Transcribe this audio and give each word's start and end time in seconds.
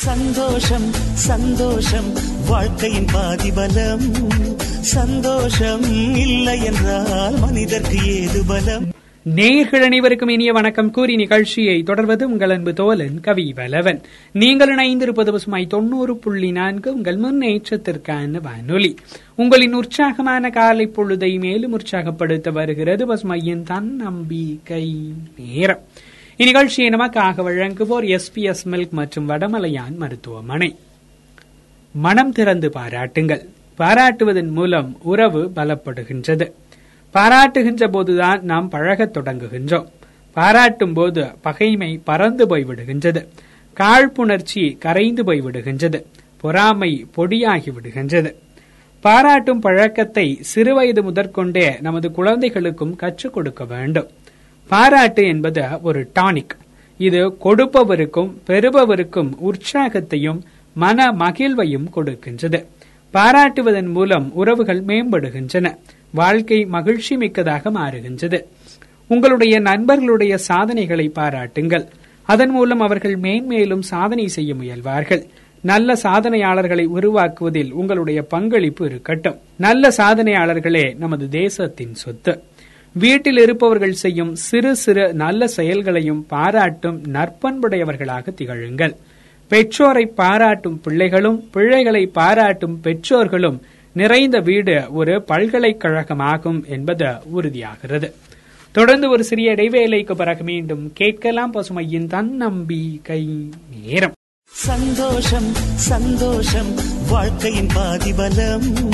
சந்தோஷம் 0.00 0.92
சந்தோஷம். 1.14 2.12
வாழ்க்கையின் 2.48 3.06
பாதிபலம். 3.14 4.00
சந்தோஷம் 4.80 5.82
இல்லை 6.16 6.64
என்றால் 6.64 7.38
மனிதர்க்கு 7.38 8.06
ஏது 8.06 8.42
பலம்? 8.46 8.84
நேயர்கள் 9.22 9.82
அனைவருக்கும் 9.82 10.28
இனிய 10.28 10.52
வணக்கம். 10.52 10.90
கூறி 10.90 11.16
நிகழ்ச்சியை 11.16 11.82
தொடர்வது 11.82 12.30
உங்கள் 12.30 12.50
அன்பு 12.50 12.72
தோலன் 12.72 13.20
கவி 13.20 13.52
வலவன் 13.56 14.00
நீங்கள் 14.32 14.76
இணைந்திருப்பது 14.76 15.32
பசுமாய் 15.32 15.66
தொண்ணூறு 15.66 16.16
புள்ளி 16.16 16.50
நான்கு. 16.50 16.94
உங்கள் 16.94 17.18
முன்னேற்றத்திற்கான 17.18 18.40
வானொலி. 18.40 18.94
உங்களின் 19.34 19.72
உற்சாகமான 19.72 20.50
காலை 20.50 20.92
பொழுதை 20.96 21.38
மேலும் 21.38 21.72
உற்சாகப்படுத்த 21.72 22.50
வருகிறது 22.50 23.14
பசுமையின் 23.14 23.62
தன்னம்பிக்கை 23.62 24.94
நேரம். 25.38 25.80
இந்நிகழ்ச்சியை 26.40 26.88
நமக்காக 26.88 27.42
வழங்குவோர் 27.42 28.18
எஸ்பிஎஸ் 28.18 28.68
மில்க் 28.70 28.90
மற்றும் 28.90 29.28
வடமலையான் 29.28 29.96
மருத்துவமனை. 29.96 30.76
மனம் 31.92 32.32
திறந்து 32.32 32.70
பாராட்டுங்கள். 32.70 33.48
பாராட்டுவதன் 33.78 34.50
மூலம் 34.50 34.98
உறவு 35.02 35.52
பலப்படுகின்றது. 35.56 36.52
பாராட்டுகின்ற 37.14 37.88
போதுதான் 37.90 38.42
நாம் 38.42 38.68
பழகத் 38.68 39.16
தொடங்குகின்றோம். 39.16 39.86
பாராட்டும் 40.32 40.92
போது 40.92 41.26
பகைமை 41.40 42.00
பறந்து 42.04 42.46
போய்விடுகின்றது. 42.46 43.28
காழ்ப்புணர்ச்சி 43.72 44.78
கரைந்து 44.78 45.22
போய்விடுகின்றது. 45.24 46.04
பொறாமை 46.40 47.06
பொடியாகி 47.16 47.68
விடுகின்றது. 47.70 48.34
பாராட்டும் 49.00 49.60
பழக்கத்தை 49.60 50.40
சிறுவயது 50.54 51.02
முதற்கொண்டே 51.02 51.78
நமது 51.80 52.12
குழந்தைகளுக்கும் 52.12 52.96
கற்றுக் 52.96 53.32
கொடுக்க 53.32 53.64
வேண்டும். 53.64 54.08
பாராட்டு 54.70 55.22
என்பது 55.26 55.62
ஒரு 55.82 56.10
டானிக். 56.20 56.54
இது 56.98 57.36
கொடுப்பவருக்கும் 57.44 58.30
பெறுபவருக்கும் 58.46 59.30
உற்சாகத்தையும் 59.38 60.40
மன 60.74 61.06
மகிழ்வையும் 61.12 61.88
கொடுக்கின்றது. 61.96 62.66
பாராட்டுவதன் 63.12 63.90
மூலம் 63.92 64.32
உறவுகள் 64.34 64.84
மேம்படுகின்றன. 64.84 65.76
வாழ்க்கை 66.10 66.64
மகிழ்ச்சி 66.64 67.16
மிக்கதாக 67.16 67.70
மாறுகின்றது. 67.70 68.44
உங்களுடைய 69.06 69.60
நண்பர்களுடைய 69.60 70.36
சாதனைகளை 70.36 71.08
பாராட்டுங்கள். 71.08 71.86
அதன் 72.22 72.50
மூலம் 72.50 72.80
அவர்கள் 72.80 73.16
மேன்மேலும் 73.16 73.82
சாதனை 73.82 74.26
செய்ய 74.26 74.54
முயல்வார்கள். 74.54 75.24
நல்ல 75.60 75.92
சாதனையாளர்களை 75.92 76.86
உருவாக்குவதில் 76.96 77.70
உங்களுடைய 77.72 78.22
பங்களிப்பு 78.22 78.86
இருக்கட்டும். 78.86 79.38
நல்ல 79.56 79.88
சாதனையாளர்களே 79.96 80.96
நமது 80.96 81.28
தேசத்தின் 81.28 81.94
சொத்து. 81.94 82.42
வீட்டில் 82.92 83.38
இருப்பவர்கள் 83.38 83.92
செய்யும் 83.92 84.34
சிறு 84.34 84.76
சிறு 84.76 85.14
நல்ல 85.14 85.46
செயல்களையும் 85.46 86.26
பாராட்டும் 86.26 87.02
நற்பண்புடையவர்களாக 87.02 88.34
திகழுங்கள். 88.34 88.96
பெற்றோரை 89.48 90.06
பாராட்டும் 90.06 90.80
பிள்ளைகளும் 90.80 91.48
பிள்ளைகளை 91.50 92.06
பாராட்டும் 92.06 92.80
பெற்றோர்களும் 92.80 93.60
நிறைந்த 93.92 94.38
வீடு 94.38 94.82
ஒரு 94.90 95.24
பல்கலைக்கழகமாகும் 95.28 96.66
என்பது 96.66 97.04
உறுதியாகிறது. 97.04 98.12
தொடர்ந்து 98.72 99.10
ஒரு 99.10 99.24
சிறிய 99.24 99.52
இடைவேளைக்கு 99.52 100.14
பிறகு 100.14 100.44
மீண்டும் 100.44 100.90
கேட்கலாம் 100.94 101.54
பசுமையின் 101.54 102.06
தன்னம்பிக்கை 102.06 103.50
நேரம். 103.82 104.12
சந்தோஷம் 104.44 105.52
சந்தோஷம் 105.74 106.74
வாழ்க்கையின் 107.08 107.68
பாதிபலம். 107.74 108.88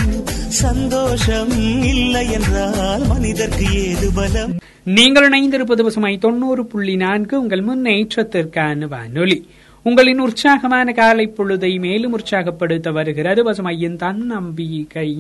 சந்தோஷம் 0.57 1.51
இல்லை 1.83 2.31
என்றால் 2.31 3.07
மனிதர்க்கு 3.07 3.65
ஏது 3.73 4.11
பலம்? 4.15 4.53
நீங்கள் 4.85 5.29
இணைந்திருப்பது 5.29 5.83
பசுமை 5.83 6.19
தொண்ணூறு 6.19 6.67
புள்ளி 6.67 6.97
நான்கு. 6.97 7.41
உங்கள் 7.41 7.65
முன்னேற்றத்திற்கான 7.65 8.89
வானொலி. 8.89 9.49
உங்களின் 9.83 10.19
உற்சாகமான 10.19 10.93
காலை 10.93 11.35
பொழுதை 11.39 11.79
மேலும் 11.79 12.13
உற்சாகப்படுத்த 12.13 12.91
வருகிறது 12.91 13.53
பசுமையின் 13.53 13.97
தன்னம்பிக்கை 13.97 15.17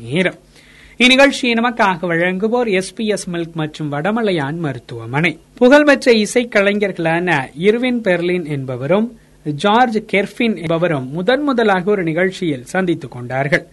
நேரம். 0.00 0.38
இந்நிகழ்ச்சியை 0.98 1.54
நமக்காக 1.54 1.98
வழங்குவோர் 2.02 2.70
எஸ் 3.06 3.30
மில்க் 3.30 3.52
மற்றும் 3.52 3.92
வடமலையான் 3.92 4.58
மருத்துவமனை. 4.58 5.38
புகழ்பெற்ற 5.54 6.12
இசைக்கலைஞர்களான 6.12 7.44
இருவின் 7.60 8.00
பெர்லின் 8.00 8.48
என்பவரும் 8.48 9.18
ஜார்ஜ் 9.54 9.98
கெர்பின் 10.12 10.56
என்பவரும் 10.60 11.12
முதன் 11.12 11.42
முதலாக 11.42 11.90
ஒரு 11.90 12.02
நிகழ்ச்சியில் 12.02 12.64
சந்தித்துக் 12.64 13.10
கொண்டார்கள். 13.10 13.66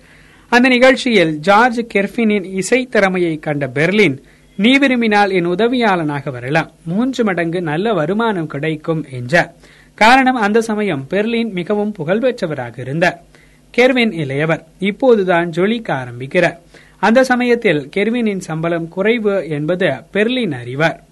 அந்த 0.50 0.68
நிகழ்ச்சியில் 0.68 1.38
ஜார்ஜ் 1.38 1.80
கெர்பினின் 1.94 2.44
இசை 2.44 2.86
திறமையை 2.86 3.38
கண்ட 3.38 3.68
பெர்லின் 3.68 4.18
நீ 4.56 4.78
விரும்பினால் 4.78 5.32
என் 5.32 5.48
உதவியாளனாக 5.48 6.32
வரலாம். 6.32 6.72
மூன்று 6.86 7.24
மடங்கு 7.24 7.62
நல்ல 7.62 7.94
வருமானம் 7.94 8.48
கிடைக்கும் 8.48 9.06
என்றார். 9.12 9.54
காரணம் 9.96 10.36
அந்த 10.36 10.62
சமயம் 10.62 11.06
பெர்லின் 11.10 11.52
மிகவும் 11.52 11.94
புகழ்பெற்றவராக 12.00 12.80
இருந்தார். 12.80 13.22
கெர்வின் 13.72 14.12
இளையவர் 14.12 14.64
இப்போதுதான் 14.80 15.50
ஜொலிக்க 15.50 15.92
ஆரம்பிக்கிறார். 15.92 16.60
அந்த 17.00 17.24
சமயத்தில் 17.24 17.90
கெர்வினின் 17.90 18.40
சம்பளம் 18.40 18.88
குறைவு 18.88 19.50
என்பது 19.50 19.86
பெர்லின் 20.14 20.52
அறிவார். 20.52 21.04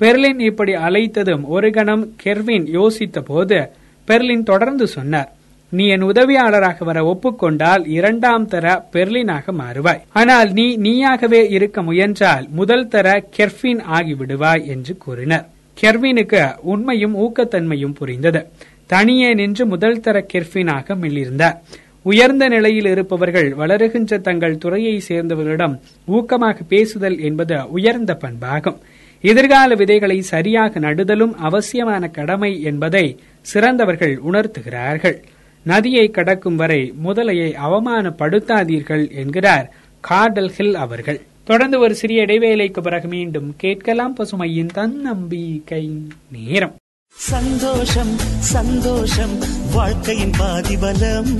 பெர்லின் 0.00 0.40
இப்படி 0.40 0.72
அழைத்ததும் 0.72 1.44
ஒரு 1.44 1.70
கணம் 1.70 2.12
கெர்வின் 2.16 2.66
யோசித்த 2.78 3.20
போது 3.20 3.68
பெர்லின் 4.06 4.42
தொடர்ந்து 4.42 4.86
சொன்னார் 4.86 5.32
நீ 5.76 5.84
என் 5.86 6.02
உதவியாளராக 6.02 6.84
வர 6.84 6.98
ஒப்புக்கொண்டால் 7.02 7.86
இரண்டாம் 7.88 8.46
தர 8.46 8.86
பெர்லினாக 8.92 9.52
மாறுவாய். 9.60 10.00
ஆனால் 10.12 10.50
நீ 10.52 10.78
நீயாகவே 10.78 11.50
இருக்க 11.50 11.82
முயன்றால் 11.82 12.48
முதல் 12.50 12.88
தர 12.88 13.24
கெர்பின் 13.36 13.80
ஆகிவிடுவாய் 13.92 14.66
என்று 14.66 14.96
கூறினர். 14.96 15.46
கெர்வினுக்கு 15.80 16.42
உண்மையும் 16.62 17.16
ஊக்கத்தன்மையும் 17.16 17.94
புரிந்தது. 17.94 18.42
தனியே 18.86 19.34
நின்று 19.34 19.66
முதல் 19.66 20.00
தர 20.00 20.26
கெர்பினாக 20.32 20.96
மில்லிருந்தார். 21.02 21.56
உயர்ந்த 22.02 22.48
நிலையில் 22.48 22.86
இருப்பவர்கள் 22.86 23.50
வளருகின்ற 23.54 24.18
தங்கள் 24.18 24.58
துறையை 24.58 25.02
சேர்ந்தவர்களிடம் 25.08 25.80
ஊக்கமாக 26.08 26.56
பேசுதல் 26.68 27.20
என்பது 27.20 27.70
உயர்ந்த 27.70 28.18
பண்பாகும். 28.24 28.80
எதிர்கால 29.20 29.74
விதைகளை 29.74 30.20
சரியாக 30.20 30.80
நடுதலும் 30.80 31.34
அவசியமான 31.48 32.08
கடமை 32.08 32.62
என்பதை 32.62 33.06
சிறந்தவர்கள் 33.40 34.20
உணர்த்துகிறார்கள். 34.30 35.18
நதியை 35.62 36.10
கடக்கும் 36.10 36.56
வரை 36.56 36.92
முதலையை 37.04 37.54
அவமானப்படுத்தாதீர்கள் 37.66 39.10
என்கிறார் 39.10 39.72
கார்டல் 40.10 40.48
ஹில் 40.48 40.74
அவர்கள். 40.74 41.20
தொடர்ந்து 41.44 41.78
ஒரு 41.78 41.94
சிறிய 41.94 42.22
இடைவேளைக்கு 42.22 42.80
பிறகு 42.80 43.08
மீண்டும் 43.08 43.54
கேட்கலாம் 43.56 44.16
பசுமையின் 44.16 44.72
தன்னம்பிக்கை 44.72 45.90
நேரம். 46.32 46.74
சந்தோஷம் 47.14 48.18
சந்தோஷம் 48.38 49.38
வாழ்க்கையின் 49.72 50.30
பாதிபலம். 50.30 51.30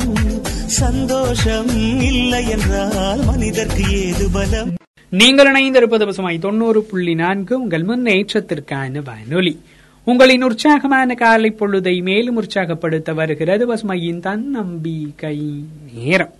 சந்தோஷம் 0.67 1.69
இல்லை 2.01 2.49
என்றால் 2.49 3.25
மனிதர்க்கு 3.25 4.07
ஏது 4.07 4.31
பலம்? 4.33 4.75
நீங்கள் 5.11 5.51
இணைந்திருப்பது 5.53 6.05
பசுமாய் 6.05 6.39
தொண்ணூறு 6.39 6.83
புள்ளி 6.83 7.15
நான்கு 7.15 7.61
உங்கள் 7.61 7.83
முன்னேற்றத்திற்கான 7.83 9.03
வானொலி. 9.05 9.61
உங்களின் 10.05 10.43
உற்சாகமான 10.43 11.15
காலை 11.15 11.55
பொழுதை 11.59 12.03
மேலும் 12.03 12.37
உற்சாகப்படுத்த 12.37 13.15
வருகிறது 13.15 13.75
பசுமையின் 13.75 14.21
தன்னம்பிக்கை. 14.21 15.65
நேரம். 15.93 16.31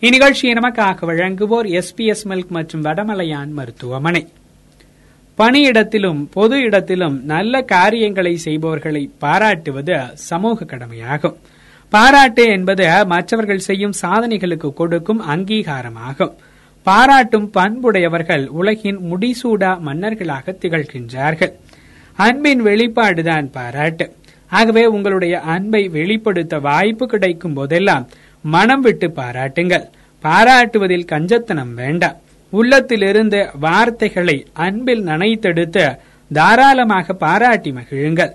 இந்நிகழ்ச்சியை 0.00 0.54
நமக்காக 0.54 0.96
வழங்குவோர் 1.02 1.82
எஸ்பிஎஸ் 1.82 2.24
மில்க் 2.24 2.46
மற்றும் 2.46 2.84
வடமலையான் 2.84 3.50
மருத்துவமனை. 3.50 4.28
பணியிடத்திலும் 5.38 6.26
பொது 6.32 6.60
இடத்திலும் 6.60 7.24
நல்ல 7.24 7.62
காரியங்களை 7.62 8.36
செய்பவர்களை 8.36 9.10
பாராட்டுவது 9.18 10.00
சமூக 10.14 10.64
கடமையாகும். 10.64 11.36
பாராட்டு 11.88 12.44
என்பது 12.44 13.06
மற்றவர்கள் 13.06 13.58
செய்யும் 13.58 13.92
சாதனைகளுக்கு 14.02 14.72
கொடுக்கும் 14.72 15.22
அங்கீகாரமாகும். 15.28 16.34
பாராட்டும் 16.82 17.50
பண்புடையவர்கள் 17.50 18.46
உலகின் 18.46 18.98
முடிசூடா 18.98 19.78
மன்னர்களாக 19.78 20.56
திகழ்கின்றார்கள். 20.60 21.52
அன்பின் 22.18 22.64
வெளிப்பாடுதான் 22.64 23.46
பாராட்டு. 23.52 24.06
ஆகவே 24.50 24.86
உங்களுடைய 24.86 25.40
அன்பை 25.40 25.88
வெளிப்படுத்த 25.88 26.58
வாய்ப்பு 26.58 27.06
கிடைக்கும் 27.06 27.52
போதெல்லாம் 27.52 28.08
மனம் 28.42 28.80
விட்டு 28.80 29.10
பாராட்டுங்கள். 29.10 29.86
பாராட்டுவதில் 30.22 31.06
கஞ்சத்தனம் 31.12 31.74
வேண்டாம். 31.74 32.16
உள்ளத்திலிருந்து 32.50 33.50
வார்த்தைகளை 33.60 34.46
அன்பில் 34.52 35.06
நனைத்தெடுத்து 35.06 35.84
தாராளமாக 36.32 37.12
பாராட்டி 37.12 37.70
மகிழுங்கள். 37.70 38.32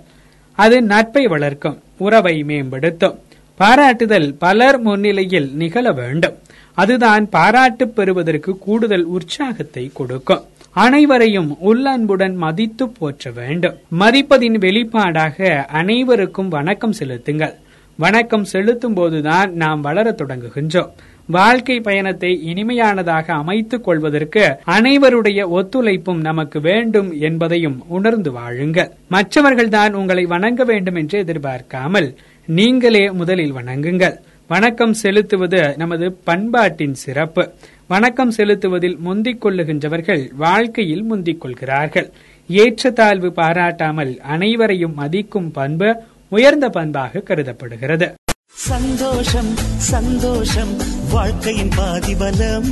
அது 0.56 0.81
நட்பை 0.81 1.27
வளர்க்கும் 1.27 1.81
உறவை 1.97 2.44
மேம்படுத்தும். 2.44 3.19
பாராட்டுதல் 3.59 4.33
பலர் 4.33 4.80
முன்னிலையில் 4.80 5.50
நிகழ 5.53 5.91
வேண்டும். 5.91 6.38
அதுதான் 6.74 7.30
பாராட்டு 7.30 7.89
பெறுவதற்கு 7.89 8.57
கூடுதல் 8.57 9.03
உற்சாகத்தை 9.03 9.91
கொடுக்கும். 9.94 10.44
அனைவரையும் 10.73 11.59
உள்ளன்புடன் 11.59 12.35
மதித்து 12.35 12.89
போற்ற 12.89 13.31
வேண்டும். 13.31 13.75
மதிப்பதின் 13.99 14.57
வெளிப்பாடாக 14.57 15.65
அனைவருக்கும் 15.65 16.47
வணக்கம் 16.47 16.91
செலுத்துங்கள். 16.91 17.53
வணக்கம் 17.95 18.43
செலுத்தும் 18.43 18.93
போதுதான் 18.93 19.53
நாம் 19.53 19.81
வளர 19.81 20.11
தொடங்குகின்றோம். 20.11 20.89
வாழ்க்கை 21.27 21.79
பயணத்தை 21.79 22.41
இனிமையானதாக 22.45 23.25
அமைத்துக் 23.25 23.83
கொள்வதற்கு 23.83 24.59
அனைவருடைய 24.65 25.45
ஒத்துழைப்பும் 25.49 26.21
நமக்கு 26.21 26.61
வேண்டும் 26.61 27.19
என்பதையும் 27.19 27.85
உணர்ந்து 27.87 28.31
வாழுங்கள். 28.31 28.91
மற்றவர்கள்தான் 29.11 29.91
உங்களை 29.91 30.25
வணங்க 30.25 30.63
வேண்டும் 30.63 30.95
என்று 30.95 31.19
எதிர்பார்க்காமல் 31.19 32.15
நீங்களே 32.45 33.09
முதலில் 33.11 33.53
வணங்குங்கள். 33.53 34.15
வணக்கம் 34.47 34.93
செலுத்துவது 34.93 35.77
நமது 35.77 36.13
பண்பாட்டின் 36.23 36.93
சிறப்பு. 36.93 37.53
வணக்கம் 37.94 38.31
செலுத்துவதில் 38.31 38.98
முந்திக் 38.98 39.45
கொள்ளுகின்றவர்கள் 39.45 40.30
வாழ்க்கையில் 40.36 41.04
முந்திக் 41.04 41.42
கொள்கிறார்கள் 41.42 42.12
ஏற்றத்தாழ்வு 42.48 43.31
பாராட்டாமல் 43.31 44.19
அனைவரையும் 44.19 44.94
மதிக்கும் 44.94 45.51
பண்பு 45.51 45.95
உயர்ந்த 46.30 46.69
பண்பாக 46.69 47.19
கருதப்படுகிறது. 47.19 48.13
சந்தோஷம் 48.50 49.56
சந்தோஷம் 49.78 50.74
வாழ்க்கையின் 51.12 51.69
பாதிபலம். 51.78 52.69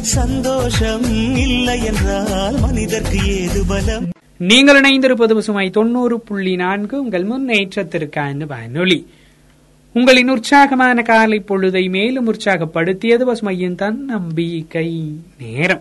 சந்தோஷம் 0.00 1.02
இல்லை 1.36 1.84
என்றால் 1.84 2.58
மனிதர்க்கு 2.58 3.18
ஏது 3.26 3.64
பலம்? 3.68 4.08
நீங்கள் 4.38 4.80
இணைந்திருப்பது 4.80 5.34
பசுமை 5.34 5.70
தொண்ணூறு 5.70 6.20
புள்ளி 6.20 6.56
நான்கு 6.56 7.02
உங்கள் 7.02 7.24
முன்னேற்றத்திற்கான 7.24 8.46
வானொலி. 8.46 9.06
உங்களின் 9.92 10.28
உற்சாகமான 10.28 11.02
காலை 11.02 11.42
பொழுதை 11.48 11.90
மேலும் 11.90 12.32
உற்சாகப்படுத்தியது 12.32 13.24
பசுமையின் 13.28 13.74
தன் 13.74 14.04
நம்பிக்கை 14.04 14.90
நேரம். 15.38 15.80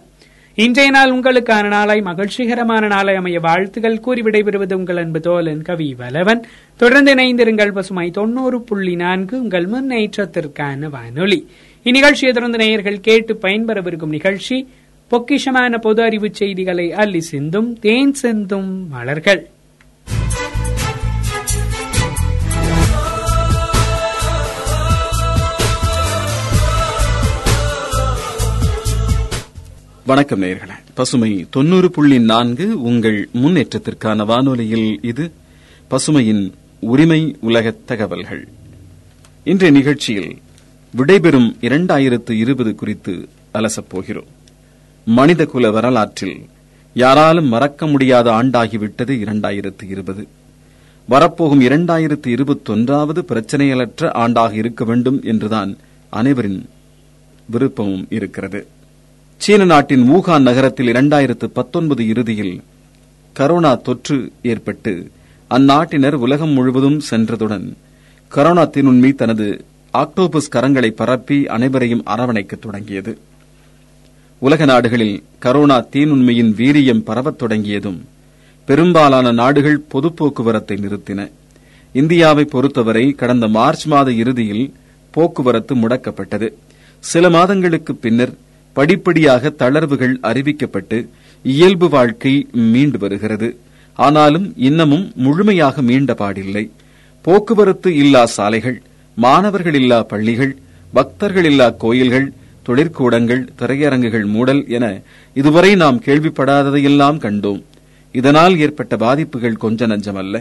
இன்றைய 0.55 0.91
நாள் 0.91 1.11
உங்களுக்கான 1.11 1.67
நாளாய் 1.67 2.01
மகிழ்ச்சிகரமான 2.01 2.87
நாளை 2.87 3.15
அமைய 3.15 3.39
வாழ்த்துகள் 3.39 3.99
கூறி 3.99 4.21
விடைபெறுவது 4.21 4.73
உங்கள் 4.73 4.97
அன்பு 4.97 5.19
தோலன் 5.19 5.61
கவி 5.61 5.95
வலவன். 5.99 6.41
தொடர்ந்து 6.77 7.15
இணைந்திருங்கள் 7.15 7.71
பசுமை 7.71 8.11
தொண்ணூறு 8.11 8.61
புள்ளி 8.61 8.95
நான்கு 8.95 9.41
உங்கள் 9.41 9.65
முன்னேற்றத்திற்கான 9.65 10.89
வானொலி. 10.89 11.47
இந்நிகழ்ச்சியை 11.83 12.33
தொடர்ந்து 12.33 12.57
நேயர்கள் 12.57 12.99
கேட்டு 12.99 13.39
பயன்பெறவிருக்கும் 13.41 14.15
நிகழ்ச்சி 14.17 14.67
பொக்கிஷமான 15.11 15.77
பொது 15.77 16.01
அறிவு 16.01 16.29
செய்திகளை 16.31 16.91
அள்ளி 16.91 17.19
சிந்தும் 17.19 17.79
தேன் 17.79 18.13
சிந்தும் 18.13 18.87
மலர்கள். 18.89 19.47
வணக்கம் 30.09 30.41
நேயர்களே. 30.41 30.77
பசுமை 30.93 31.47
தொண்ணூறு 31.49 31.91
புள்ளி 31.91 32.19
நான்கு 32.19 32.81
உங்கள் 32.81 33.29
முன்னேற்றத்திற்கான 33.33 34.25
வானொலியில் 34.25 34.99
இது 35.01 35.31
பசுமையின் 35.89 36.51
உரிமை 36.79 37.37
உலக 37.41 37.71
தகவல்கள். 37.85 38.47
இன்றைய 39.43 39.77
நிகழ்ச்சியில் 39.77 40.37
விடைபெறும் 40.97 41.55
இரண்டாயிரத்து 41.61 42.31
இருபது 42.31 42.75
குறித்து 42.75 43.29
அலசப் 43.53 43.89
போகிறோம் 43.89 44.25
மனித 45.05 45.45
குல 45.45 45.71
வரலாற்றில் 45.71 46.45
யாராலும் 46.93 47.45
மறக்க 47.45 47.87
முடியாத 47.87 48.31
ஆண்டாகிவிட்டது 48.31 49.11
இரண்டாயிரத்து 49.11 49.89
இருபது. 49.89 50.27
வரப்போகும் 51.07 51.61
இரண்டாயிரத்து 51.61 52.27
இருபத்தொன்றாவது 52.27 53.23
பிரச்சனைகளற்ற 53.27 54.01
ஆண்டாக 54.01 54.53
இருக்க 54.53 54.85
வேண்டும் 54.85 55.21
என்றுதான் 55.23 55.77
அனைவரின் 56.09 56.69
விருப்பமும் 57.51 58.05
இருக்கிறது. 58.09 58.67
சீன 59.41 59.65
நாட்டின் 59.65 60.03
வூகான் 60.09 60.41
நகரத்தில் 60.41 60.87
இரண்டாயிரத்து 60.87 61.45
பத்தொன்பது 61.45 62.07
இறுதியில் 62.07 62.61
கரோனா 63.35 63.81
தொற்று 63.81 64.31
ஏற்பட்டு 64.41 65.11
அந்நாட்டினர் 65.49 66.13
உலகம் 66.13 66.49
முழுவதும் 66.49 67.01
சென்றதுடன் 67.09 67.67
கரோனா 68.31 68.63
தீநுண்மி 68.73 69.15
தனது 69.15 69.65
ஆக்டோபஸ் 69.93 70.49
கரங்களை 70.51 70.89
பரப்பி 70.89 71.47
அனைவரையும் 71.47 72.03
அரவணைக்க 72.05 72.59
தொடங்கியது. 72.59 73.17
உலக 74.39 74.65
நாடுகளில் 74.65 75.23
கரோனா 75.41 75.77
தீநுண்மையின் 75.93 76.51
வீரியம் 76.59 77.03
பரவத் 77.03 77.37
தொடங்கியதும் 77.37 78.05
பெரும்பாலான 78.65 79.31
நாடுகள் 79.31 79.79
பொது 79.79 80.13
போக்குவரத்தை 80.13 80.77
நிறுத்தின. 80.77 81.31
இந்தியாவை 81.93 82.45
பொறுத்தவரை 82.45 83.11
கடந்த 83.11 83.47
மார்ச் 83.47 83.85
மாத 83.85 84.11
இறுதியில் 84.11 84.73
போக்குவரத்து 85.11 85.75
முடக்கப்பட்டது. 85.75 86.49
சில 87.03 87.29
மாதங்களுக்கு 87.29 87.95
பின்னர் 87.95 88.33
படிப்படியாக 88.79 89.53
தளர்வுகள் 89.61 90.15
அறிவிக்கப்பட்டு 90.29 90.97
இயல்பு 91.45 91.87
வாழ்க்கை 91.95 92.33
மீண்டு 92.73 92.97
வருகிறது. 93.03 93.49
ஆனாலும் 93.99 94.45
இன்னமும் 94.67 95.05
முழுமையாக 95.25 95.81
மீண்ட 95.89 96.11
பாடில்லை. 96.21 96.65
போக்குவரத்து 97.25 97.89
இல்லா 98.01 98.21
சாலைகள் 98.35 98.77
மாணவர்கள் 99.17 99.77
இல்லா 99.79 99.97
பள்ளிகள் 100.11 100.53
பக்தர்கள் 100.93 101.47
இல்லா 101.49 101.67
கோயில்கள் 101.83 102.27
தொழிற்கூடங்கள் 102.67 103.41
திரையரங்குகள் 103.59 104.25
மூடல் 104.35 104.61
என 104.77 104.85
இதுவரை 105.35 105.71
நாம் 105.81 105.99
கேள்விப்படாததையெல்லாம் 106.05 107.19
கண்டோம். 107.25 107.61
இதனால் 108.15 108.55
ஏற்பட்ட 108.65 108.93
பாதிப்புகள் 109.03 109.61
கொஞ்ச 109.63 109.87
நஞ்சமல்ல. 109.93 110.37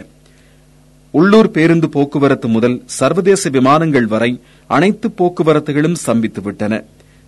உள்ளூர் 1.13 1.51
பேருந்து 1.55 1.89
போக்குவரத்து 1.95 2.47
முதல் 2.55 2.77
சர்வதேச 2.99 3.49
விமானங்கள் 3.57 4.07
வரை 4.13 4.31
அனைத்து 4.75 5.09
போக்குவரத்துகளும் 5.19 5.99
ஸ்தம்பித்து 6.03 6.43
விட்டன 6.47 6.73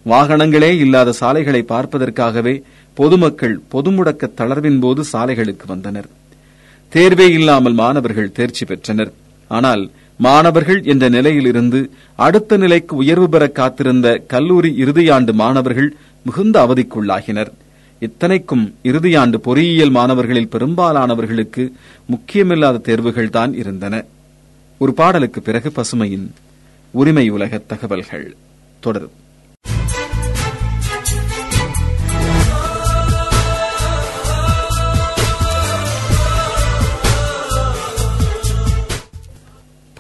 வாகனங்களே 0.06 0.70
இல்லாத 0.84 1.12
சாலைகளை 1.12 1.62
பார்ப்பதற்காகவே 1.64 2.64
பொதுமக்கள் 2.98 3.56
பொதுமுடக்க 3.74 4.30
தளர்வின் 4.40 4.80
போது 4.80 5.02
சாலைகளுக்கு 5.12 5.66
வந்தனர். 5.68 6.08
தேர்வே 6.90 7.28
இல்லாமல் 7.30 7.74
மாணவர்கள் 7.74 8.32
தேர்ச்சி 8.32 8.66
பெற்றனர். 8.66 9.12
ஆனால் 9.48 9.84
மாணவர்கள் 10.20 10.82
என்ற 10.84 11.10
நிலையிலிருந்து 11.10 11.80
அடுத்த 12.16 12.58
நிலைக்கு 12.58 12.96
உயர்வு 12.96 13.30
பெற 13.30 13.48
காத்திருந்த 13.48 14.08
கல்லூரி 14.28 14.72
இறுதியாண்டு 14.84 15.34
மாணவர்கள் 15.34 15.90
மிகுந்த 16.24 16.56
அவதிக்குள்ளாகினர். 16.66 17.52
இத்தனைக்கும் 18.02 18.66
இறுதியாண்டு 18.84 19.36
பொறியியல் 19.36 19.90
மாணவர்களில் 19.90 20.52
பெரும்பாலானவர்களுக்கு 20.56 21.72
முக்கியமில்லாத 22.06 22.78
தேர்வுகள் 22.78 23.30
தான் 23.30 23.54
இருந்தன. 23.54 24.06
ஒரு 24.78 24.94
பாடலுக்கு 24.94 25.42
பிறகு 25.42 25.72
பசுமையின் 25.76 26.28
உரிமை 26.92 27.30
உலக 27.30 27.62
தகவல்கள் 27.68 28.36
தொடரும். 28.80 29.16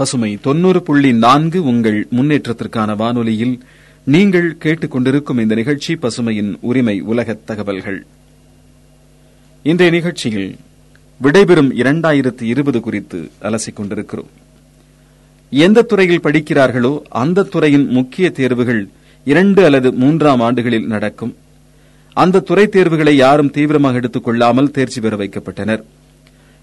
பசுமை 0.01 0.38
தொன்னூறு 0.42 0.83
புள்ளி 0.83 1.13
நான்கு 1.13 1.63
உங்கள் 1.63 2.07
முன்னேற்றத்திற்கான 2.12 2.95
வானொலியில் 2.95 3.59
நீங்கள் 4.03 4.57
கேட்டுக்கொண்டிருக்கும் 4.63 5.39
இந்த 5.39 5.56
நிகழ்ச்சி 5.56 5.94
பசுமையின் 5.94 6.57
உரிமை 6.62 7.01
உலக 7.01 7.33
தகவல்கள். 7.33 8.06
இன்றைய 9.63 9.94
நிகழ்ச்சியில் 9.94 10.56
விடைபெறும் 11.21 11.71
இரண்டாயிரத்து 11.75 12.42
இருபது 12.42 12.80
குறித்து 12.80 13.31
அலசிக் 13.42 13.74
கொண்டிருக்கிறோம் 13.74 14.30
எந்த 15.50 15.81
துறையில் 15.81 16.24
படிக்கிறார்களோ 16.24 17.01
அந்த 17.09 17.44
துறையின் 17.44 17.88
முக்கிய 17.88 18.31
தேர்வுகள் 18.31 18.88
இரண்டு 19.24 19.65
அல்லது 19.65 19.91
மூன்றாம் 19.91 20.39
ஆண்டுகளில் 20.39 20.88
நடக்கும். 20.88 21.36
அந்த 22.13 22.39
துறை 22.39 22.67
தேர்வுகளை 22.67 23.15
யாரும் 23.15 23.51
தீவிரமாக 23.51 23.96
எடுத்துக் 23.96 24.24
கொள்ளாமல் 24.24 24.72
தேர்ச்சி 24.72 25.01
பெற 25.01 25.15
வைக்கப்பட்டனர். 25.17 25.84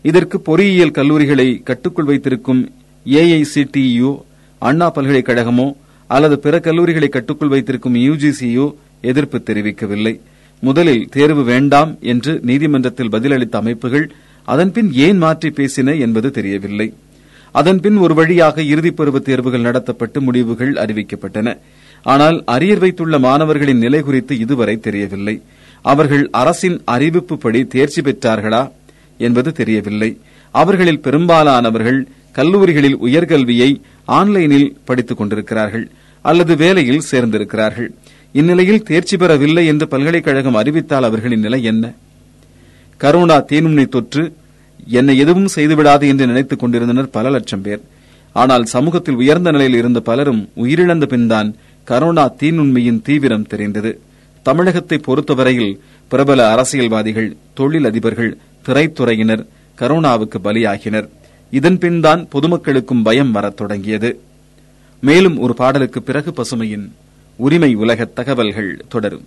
இதற்கு 0.03 0.41
பொறியியல் 0.41 0.97
கல்லூரிகளை 0.99 1.63
கட்டுக்குள் 1.63 2.05
வைத்திருக்கும் 2.05 2.73
ஏஐசிடியு 3.07 4.23
அண்ணா 4.59 4.93
பல்கலைக்கழகமோ 4.93 5.73
அல்லது 6.07 6.39
பிற 6.39 6.59
கல்லூரிகளை 6.59 7.09
கட்டுக்குள் 7.09 7.49
வைத்திருக்கும் 7.49 7.95
யுஜிசியோ 7.95 8.75
எதிர்ப்பு 9.01 9.43
தெரிவிக்கவில்லை. 9.47 10.21
முதலில் 10.61 11.09
தேர்வு 11.11 11.45
வேண்டாம் 11.45 11.97
என்று 12.01 12.41
நீதிமன்றத்தில் 12.43 13.09
பதிலளித்த 13.09 13.57
அமைப்புகள் 13.57 14.11
அதன்பின் 14.45 14.93
ஏன் 14.93 15.17
மாற்றி 15.17 15.49
பேசின 15.49 16.01
என்பது 16.01 16.31
தெரியவில்லை. 16.31 16.95
அதன்பின் 17.53 17.97
ஒரு 17.97 18.15
வழியாக 18.15 18.63
இறுதிப் 18.63 18.97
பருவ 18.97 19.19
தேர்வுகள் 19.19 19.61
நடத்தப்பட்டு 19.61 20.21
முடிவுகள் 20.21 20.73
அறிவிக்கப்பட்டன. 20.73 21.59
ஆனால் 22.03 22.45
அரியர் 22.47 22.79
வைத்துள்ள 22.79 23.19
மாணவர்களின் 23.19 23.79
நிலை 23.79 24.01
குறித்து 24.01 24.39
இதுவரை 24.39 24.77
தெரியவில்லை. 24.77 25.43
அவர்கள் 25.83 26.29
அரசின் 26.31 26.83
அறிவிப்புப்படி 26.91 27.67
தேர்ச்சி 27.67 28.01
பெற்றார்களா 28.01 28.71
என்பது 29.19 29.53
தெரியவில்லை. 29.53 30.19
அவர்களில் 30.51 31.01
பெரும்பாலானவர்கள் 31.01 32.09
கல்லூரிகளில் 32.39 32.99
உயர்கல்வியை 32.99 33.71
ஆன்லைனில் 34.05 34.69
படித்துக் 34.85 35.17
கொண்டிருக்கிறார்கள் 35.17 35.87
அல்லது 36.25 36.57
வேலையில் 36.57 37.07
சேர்ந்திருக்கிறார்கள். 37.11 37.89
இந்நிலையில் 38.33 38.83
தேர்ச்சி 38.83 39.17
பெறவில்லை 39.17 39.67
என்று 39.67 39.89
பல்கலைக்கழகம் 39.89 40.55
அறிவித்தால் 40.55 41.03
அவர்களின் 41.03 41.41
நிலை 41.41 41.61
என்ன? 41.63 41.85
கரோனா 43.01 43.37
தீநுண்மை 43.51 43.87
தொற்று 43.87 44.25
என்னை 44.87 45.15
எதுவும் 45.19 45.49
செய்துவிடாது 45.55 46.07
என்று 46.09 46.27
நினைத்துக் 46.27 46.59
கொண்டிருந்தனர் 46.59 47.11
பல 47.11 47.31
லட்சம் 47.31 47.63
பேர். 47.63 47.83
ஆனால் 48.37 48.65
சமூகத்தில் 48.65 49.21
உயர்ந்த 49.23 49.51
நிலையில் 49.51 49.79
இருந்த 49.79 50.01
பலரும் 50.01 50.43
உயிரிழந்த 50.57 51.07
பின்தான் 51.07 51.49
கரோனா 51.87 52.25
தீநுண்மையின் 52.41 53.03
தீவிரம் 53.03 53.49
தெரிந்தது. 53.53 53.93
தமிழகத்தை 54.47 54.99
பொறுத்தவரையில் 54.99 55.75
பிரபல 56.09 56.51
அரசியல்வாதிகள் 56.51 57.31
தொழில் 57.55 57.85
அதிபர்கள் 57.85 58.33
திரைத்துறையினர் 58.67 59.45
கரோனாவுக்கு 59.79 60.39
பலியாகினர். 60.45 61.09
இதன்பின்தான் 61.51 62.29
பொதுமக்களுக்கும் 62.29 63.03
பயம் 63.03 63.33
வரத் 63.33 63.57
தொடங்கியது. 63.57 64.21
மேலும் 65.01 65.39
ஒரு 65.39 65.55
பாடலுக்கு 65.55 66.03
பிறகு 66.03 66.33
பசுமையின் 66.33 66.91
உரிமை 67.37 67.75
உலக 67.75 68.05
தகவல்கள் 68.05 68.85
தொடரும். 68.89 69.25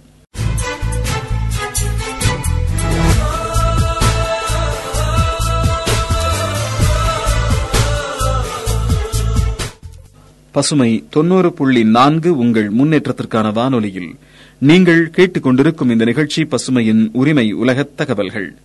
பசுமை 10.51 11.03
தொண்ணூறு 11.09 11.53
புள்ளி 11.53 11.83
நான்கு 11.83 12.37
உங்கள் 12.37 12.73
முன்னேற்றத்திற்கான 12.73 13.53
வானொலியில் 13.53 14.15
நீங்கள் 14.57 15.11
கேட்டுக்கொண்டிருக்கும் 15.17 15.91
இந்த 15.91 16.05
நிகழ்ச்சி 16.05 16.43
பசுமையின் 16.43 17.09
உரிமை 17.13 17.51
உலகத் 17.51 17.97
தகவல்கள். 17.97 18.55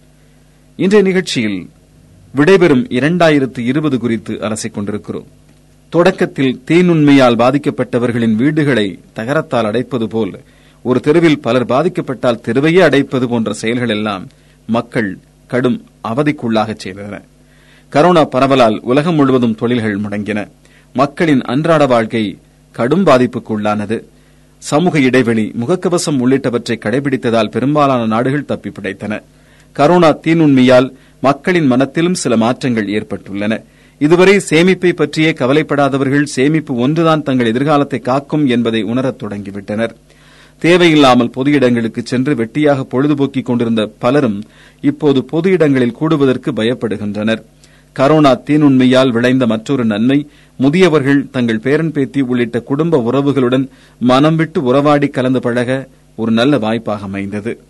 இன்றைய 0.77 1.07
நிகழ்ச்சியில் 1.07 1.71
விடைபெறும் 2.35 2.85
இரண்டாயிரத்து 2.89 3.59
இருபது 3.59 3.99
குறித்து 3.99 4.35
அலசிக் 4.35 4.75
கொண்டிருக்கிறோம். 4.75 5.27
தொடக்கத்தில் 5.89 6.63
தீநுண்மையால் 6.67 7.37
பாதிக்கப்பட்டவர்களின் 7.37 8.35
வீடுகளை 8.35 8.99
தகரத்தால் 9.13 9.65
அடைப்பது 9.65 10.05
போல் 10.05 10.41
ஒரு 10.83 11.01
தெருவில் 11.01 11.41
பலர் 11.41 11.67
பாதிக்கப்பட்டால் 11.67 12.41
தெருவையே 12.47 12.81
அடைப்பது 12.81 13.29
போன்ற 13.29 13.53
செயல்கள் 13.53 13.89
எல்லாம் 13.89 14.29
மக்கள் 14.67 15.19
கடும் 15.47 15.85
அவதிக்குள்ளாக 16.09 16.77
செய்தன. 16.85 17.23
கரோனா 17.93 18.25
பரவலால் 18.25 18.79
உலகம் 18.81 19.15
முழுவதும் 19.15 19.55
தொழில்கள் 19.55 20.01
முடங்கின. 20.01 20.49
மக்களின் 20.93 21.43
அன்றாட 21.43 21.87
வாழ்க்கை 21.87 22.39
கடும் 22.73 23.07
பாதிப்புக்குள்ளானது. 23.07 24.03
சமூக 24.59 24.99
இடைவெளி 25.01 25.53
முகக்கவசம் 25.61 26.19
உள்ளிட்டவற்றை 26.19 26.79
கடைபிடித்ததால் 26.79 27.51
பெரும்பாலான 27.51 28.07
நாடுகள் 28.07 28.45
தப்பி 28.45 28.71
பிடைத்தன. 28.71 29.23
கரோனா 29.77 30.19
தீநுண்மையால் 30.23 30.91
மக்களின் 31.21 31.67
மனத்திலும் 31.67 32.15
சில 32.15 32.37
மாற்றங்கள் 32.37 32.87
ஏற்பட்டுள்ளன. 32.87 33.63
இதுவரை 33.99 34.37
சேமிப்பை 34.51 34.93
பற்றியே 34.93 35.33
கவலைப்படாதவர்கள் 35.33 36.23
சேமிப்பு 36.23 36.75
ஒன்றுதான் 36.75 37.23
தங்கள் 37.23 37.47
எதிர்காலத்தை 37.47 37.99
காக்கும் 37.99 38.47
என்பதை 38.47 38.83
உணரத் 38.83 39.23
தொடங்கிவிட்டனர். 39.23 39.91
தேவையில்லாமல் 40.59 41.31
பொது 41.31 41.53
இடங்களுக்கு 41.53 42.03
சென்று 42.03 42.35
வெட்டியாக 42.35 42.81
பொழுதுபோக்கிக் 42.83 43.45
கொண்டிருந்த 43.45 43.91
பலரும் 43.99 44.45
இப்போது 44.81 45.25
பொது 45.25 45.51
இடங்களில் 45.51 45.97
கூடுவதற்கு 46.01 46.53
பயப்படுகின்றனர். 46.53 47.43
கரோனா 47.97 48.41
தீநுண்மையால் 48.47 49.11
விளைந்த 49.11 49.47
மற்றொரு 49.47 49.85
நன்மை 49.85 50.27
முதியவர்கள் 50.59 51.31
தங்கள் 51.31 51.59
பேரன் 51.59 51.93
பேத்தி 51.93 52.21
உள்ளிட்ட 52.21 52.61
குடும்ப 52.61 53.03
உறவுகளுடன் 53.13 53.69
மனம் 53.99 54.37
விட்டு 54.37 54.63
உறவாடி 54.63 55.09
கலந்து 55.09 55.41
பழக 55.41 55.89
ஒரு 56.17 56.33
நல்ல 56.33 56.59
வாய்ப்பாக 56.59 57.03
அமைந்தது. 57.03 57.61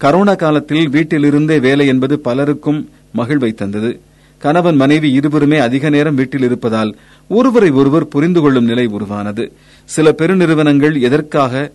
கரோனா 0.00 0.36
காலத்தில் 0.36 0.88
வீட்டிலிருந்தே 0.88 1.60
வேலை 1.60 1.86
என்பது 1.86 2.18
பலருக்கும் 2.18 2.90
மகிழ்வை 3.16 3.52
தந்தது. 3.52 4.00
கணவன் 4.38 4.76
மனைவி 4.76 5.12
இருவருமே 5.12 5.58
அதிக 5.58 5.88
நேரம் 5.88 6.14
வீட்டில் 6.14 6.42
இருப்பதால் 6.42 6.96
ஒருவரை 7.28 7.70
ஒருவர் 7.70 8.08
புரிந்து 8.08 8.40
கொள்ளும் 8.40 8.64
நிலை 8.64 8.86
உருவானது. 8.86 9.52
சில 9.84 10.14
பெருநிறுவனங்கள் 10.18 11.00
எதற்காக 11.00 11.72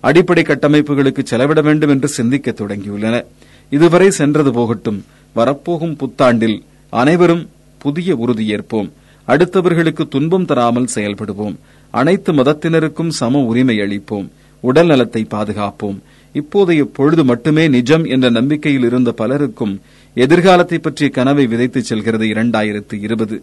அடிப்படை 0.00 0.42
கட்டமைப்புகளுக்கு 0.42 1.22
செலவிட 1.22 1.60
வேண்டும் 1.60 1.88
என்று 1.88 2.08
சிந்திக்க 2.08 2.54
தொடங்கியுள்ளன. 2.56 3.24
இதுவரை 3.70 4.10
சென்றது 4.10 4.52
போகட்டும் 4.52 5.04
வரப்போகும் 5.32 5.96
புத்தாண்டில் 5.96 6.62
அனைவரும் 6.90 7.48
புதிய 7.78 8.16
உறுதியேற்போம் 8.16 8.90
அடுத்தவர்களுக்கு 9.28 10.08
துன்பம் 10.08 10.44
தராமல் 10.44 10.92
செயல்படுவோம். 10.94 11.56
அனைத்து 11.90 12.32
மதத்தினருக்கும் 12.32 13.08
சம 13.08 13.38
உரிமை 13.38 13.76
அளிப்போம். 13.76 14.28
உடல் 14.60 14.86
நலத்தை 14.86 15.26
பாதுகாப்போம். 15.30 15.98
இப்போதைய 16.34 16.82
பொழுது 16.82 17.24
மட்டுமே 17.24 17.68
நிஜம் 17.68 18.04
என்ற 18.04 18.30
நம்பிக்கையில் 18.30 18.82
இருந்த 18.82 19.12
பலருக்கும் 19.12 19.80
எதிர்காலத்தை 20.14 20.78
பற்றிய 20.78 21.10
கனவை 21.10 21.46
விதைத்துச் 21.46 21.78
செல்கிறது 21.78 22.24
இரண்டாயிரத்து 22.24 23.00
இருபது. 23.00 23.42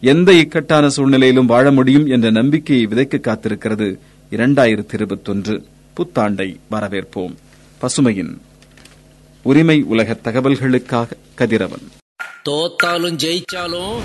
எந்த 0.00 0.32
இக்கட்டான 0.32 0.88
சூழ்நிலையிலும் 0.88 1.46
வாழ 1.46 1.70
முடியும் 1.70 2.06
என்ற 2.06 2.30
நம்பிக்கையை 2.30 2.86
விதைக்க 2.86 3.20
காத்திருக்கிறது 3.20 3.98
இரண்டாயிரத்து 4.30 4.94
இருபத்தொன்று. 4.94 5.64
புத்தாண்டை 5.96 6.56
வரவேற்போம். 6.70 7.34
பசுமையின் 7.82 8.36
உரிமை 9.42 9.82
உலக 9.82 10.16
தகவல்களுக்காக 10.24 11.10
கதிரவன். 11.34 11.82
தோத்தாலும் 12.48 13.16
ஜெயிச்சாலும் 13.16 13.96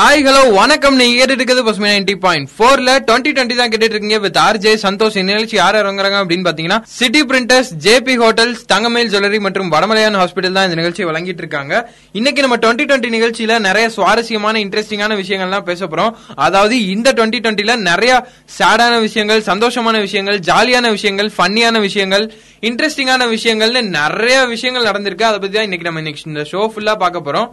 ஹாய் 0.00 0.22
ஹலோ 0.26 0.42
வணக்கம். 0.58 0.94
நீங்க 0.98 1.14
கேட்டுட்டு 1.18 1.40
இருக்கிறது 1.40 1.62
பசுமை 1.66 1.88
நைன்டி 1.92 2.14
பாயிண்ட் 2.24 2.46
ஃபோர்ல. 2.56 2.90
டுவெண்ட்டி 3.06 3.30
டுவெண்ட்டி 3.36 3.56
தான் 3.58 3.70
கேட்டுட்டு 3.72 3.94
இருக்கீங்க 3.94 4.18
வித் 4.24 4.38
ஆர் 4.44 4.58
ஜே 4.64 4.72
சந்தோஷ். 4.84 5.16
இந்த 5.20 5.30
நிகழ்ச்சி 5.32 5.56
யார் 5.60 5.76
இறங்குறாங்க 5.80 6.18
அப்படின்னு 6.22 6.46
பாத்தீங்கன்னா 6.46 6.78
city 6.98 7.20
printers 7.30 7.70
JB 7.86 8.14
hotels 8.22 8.62
Thangamayil 8.72 9.10
jewellery 9.12 9.38
மற்றும் 9.46 9.70
வடமலையான் 9.74 10.18
ஹாஸ்பிட்டல் 10.20 10.56
தான் 10.58 10.66
இந்த 10.68 10.76
நிகழ்ச்சி 10.80 11.04
வழங்கிட்டு 11.08 11.42
இருக்காங்க. 11.44 11.72
இன்னைக்கு 12.18 12.44
நம்ம 12.44 12.58
டுவெண்ட்டி 12.64 12.84
டுவெண்ட்டி 12.90 13.10
நிகழ்ச்சியில 13.16 13.56
நிறைய 13.68 13.86
சுவாரஸ்யமான 13.96 14.62
இன்ட்ரெஸ்டிங்கான 14.66 15.16
விஷயங்கள்லாம் 15.22 15.66
பேச 15.70 15.88
போறோம். 15.94 16.12
அதாவது 16.46 16.76
இந்த 16.94 17.10
டுவெண்ட்டி 17.18 17.40
டுவெண்ட்டில 17.46 17.76
நிறைய 17.90 18.12
சேடான 18.58 19.00
விஷயங்கள் 19.06 19.42
சந்தோஷமான 19.52 19.98
விஷயங்கள் 20.06 20.38
ஜாலியான 20.50 20.92
விஷயங்கள் 20.98 21.30
ஃபன்னியான 21.38 21.80
விஷயங்கள் 21.88 22.26
இன்ட்ரெஸ்டிங்கான 22.70 23.26
விஷயங்கள்னு 23.36 23.82
நிறைய 23.98 24.38
விஷயங்கள் 24.54 24.88
நடந்திருக்கு. 24.90 25.26
அதை 25.32 25.40
பத்தி 25.42 25.56
தான் 25.58 25.68
இன்னைக்கு 25.70 25.88
நம்ம 25.88 26.04
இன்னைக்கு 26.04 26.30
இந்த 26.32 26.44
ஷோ 26.52 26.62
ஃபுல்லா 26.72 26.96
பார்க்க 27.04 27.28
போறோம். 27.28 27.50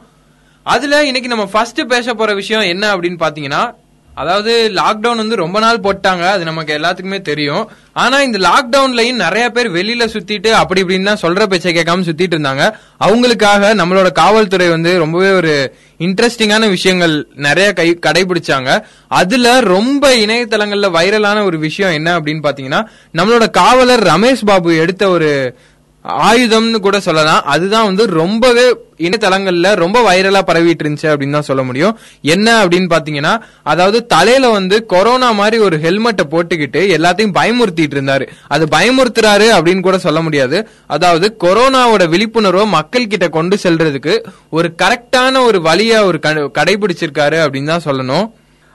அதுல 0.73 1.03
இன்னைக்கு 1.05 1.29
நம்ம 1.33 1.45
ஃபர்ஸ்ட் 1.51 1.81
பேச 1.87 2.13
போற 2.13 2.31
விஷயம் 2.33 2.69
என்ன 2.73 2.85
அப்படின்னு 2.95 3.19
பாத்தீங்கன்னா 3.25 3.61
அதாவது 4.13 4.53
லாக்டவுன் 4.75 5.21
வந்து 5.21 5.35
ரொம்ப 5.41 5.57
நாள் 5.59 5.79
போட்டாங்க 5.79 6.23
அது 6.29 6.43
நமக்கு 6.43 6.71
எல்லாத்துக்குமே 6.77 7.21
தெரியும். 7.21 7.65
ஆனா 7.93 8.21
இந்த 8.21 8.37
லாக்டவுன்லயும் 8.45 9.21
நிறைய 9.23 9.49
பேர் 9.49 9.67
வெளியில 9.71 10.05
சுத்திட்டு 10.13 10.49
அப்படி 10.61 10.83
இப்படின்னு 10.83 11.09
தான் 11.09 11.21
சொல்ற 11.21 11.43
பேச்சை 11.43 11.73
கேட்காம 11.73 12.05
சுத்திட்டு 12.07 12.35
இருந்தாங்க. 12.37 12.63
அவங்களுக்காக 12.99 13.69
நம்மளோட 13.81 14.11
காவல்துறை 14.11 14.69
வந்து 14.69 14.93
ரொம்பவே 14.97 15.29
ஒரு 15.31 15.53
இன்ட்ரெஸ்டிங்கான 15.99 16.69
விஷயங்கள் 16.69 17.15
நிறைய 17.47 17.69
கை 17.73 17.87
கடைபிடிச்சாங்க. 18.07 18.71
அதுல 19.21 19.59
ரொம்ப 19.59 20.15
இணையதளங்கள்ல 20.25 20.89
வைரலான 20.97 21.43
ஒரு 21.43 21.59
விஷயம் 21.67 21.95
என்ன 21.99 22.19
அப்படின்னு 22.19 22.45
பாத்தீங்கன்னா 22.49 22.81
நம்மளோட 23.13 23.47
காவலர் 23.61 24.05
ரமேஷ் 24.13 24.45
பாபு 24.45 24.77
எடுத்த 24.77 25.09
ஒரு 25.09 25.31
ஆயுதம்னு 26.27 26.79
கூட 26.79 26.99
சொல்லலாம். 26.99 27.41
அதுதான் 27.43 27.85
வந்து 27.85 28.05
ரொம்பவே 28.21 28.65
இணையதளங்கள்ல 28.97 29.75
ரொம்ப 29.75 29.97
வைரலா 30.07 30.41
பரவிட்டு 30.47 30.83
இருந்துச்சு 30.83 31.09
அப்படின்னு 31.11 31.37
தான் 31.37 31.47
சொல்ல 31.49 31.63
முடியும். 31.63 31.97
என்ன 32.21 32.65
அப்படின்னு 32.65 32.89
பாத்தீங்கன்னா 32.93 33.33
அதாவது 33.63 34.05
தலையில 34.05 34.49
வந்து 34.49 34.85
கொரோனா 34.85 35.31
மாதிரி 35.31 35.57
ஒரு 35.63 35.79
ஹெல்மெட்டை 35.79 36.25
போட்டுக்கிட்டு 36.31 36.81
எல்லாத்தையும் 36.97 37.35
பயமுறுத்திட்டு 37.39 37.97
இருந்தாரு. 37.97 38.27
அது 38.47 38.65
பயமுறுத்துறாரு 38.65 39.47
அப்படின்னு 39.57 39.79
கூட 39.79 39.97
சொல்ல 39.97 40.21
முடியாது. 40.21 40.69
அதாவது 40.87 41.37
கொரோனாவோட 41.43 42.09
விழிப்புணர்வை 42.09 42.65
மக்கள் 42.65 43.07
கிட்ட 43.07 43.29
கொண்டு 43.29 43.57
செல்றதுக்கு 43.63 44.15
ஒரு 44.49 44.75
கரெக்டான 44.83 45.43
ஒரு 45.45 45.59
வழியா 45.59 46.01
ஒரு 46.03 46.19
கடைபிடிச்சிருக்காரு 46.59 47.39
அப்படின்னு 47.45 47.73
தான் 47.75 47.87
சொல்லணும். 47.89 48.27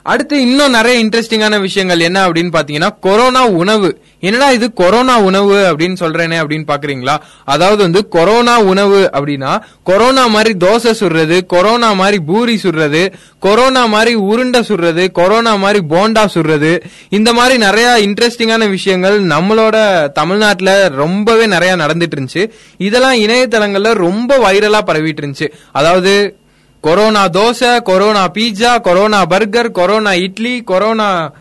அடுத்து 0.03 0.41
இன்னும் 0.41 0.71
நிறைய 0.71 1.05
இன்ட்ரெஸ்டிங்கான 1.05 1.59
விஷயங்கள் 1.59 1.99
என்ன 1.99 2.27
அப்படின்னு 2.27 2.51
பாத்தீங்கன்னா 2.55 2.89
கொரோனா 2.99 3.45
உணவு. 3.45 3.89
என்னடா 4.19 4.51
இது 4.51 4.73
கொரோனா 4.73 5.19
உணவு 5.19 5.55
அப்படின்னு 5.71 5.97
சொல்றேனே 5.99 6.37
அப்படின்னு 6.41 6.65
பாக்குறீங்களா 6.71 7.15
அதாவது 7.43 7.81
வந்து 7.83 8.07
கொரோனா 8.07 8.59
உணவு 8.59 9.09
அப்படின்னா 9.13 9.61
கொரோனா 9.83 10.27
மாதிரி 10.27 10.53
தோசை 10.65 10.93
சுடுறது 10.99 11.45
கொரோனா 11.45 11.93
மாதிரி 11.93 12.19
பூரி 12.19 12.59
சுடுறது 12.63 13.13
கொரோனா 13.39 13.85
மாதிரி 13.85 14.15
உருண்டை 14.15 14.61
சுடுறது 14.67 15.11
கொரோனா 15.11 15.55
மாதிரி 15.55 15.85
போண்டா 15.89 16.25
சுடுறது. 16.33 16.81
இந்த 17.09 17.33
மாதிரி 17.33 17.57
நிறைய 17.57 17.87
இன்ட்ரெஸ்டிங்கான 17.99 18.69
விஷயங்கள் 18.69 19.23
நம்மளோட 19.23 19.77
தமிழ்நாட்டுல 20.11 20.87
ரொம்பவே 20.87 21.45
நிறைய 21.45 21.75
நடந்துட்டு 21.75 22.17
இருந்துச்சு. 22.17 22.49
இதெல்லாம் 22.77 23.13
இணையதளங்கள்ல 23.13 23.93
ரொம்ப 23.93 24.37
வைரலா 24.37 24.81
பரவிட்டு 24.87 25.23
இருந்துச்சு. 25.23 25.49
அதாவது 25.71 26.37
corona 26.83 27.23
dosa 27.29 27.71
corona 27.81 28.21
pizza 28.35 28.71
corona 28.81 29.19
burger 29.25 29.71
corona 29.71 30.13
idli 30.13 30.53
corona 30.71 31.33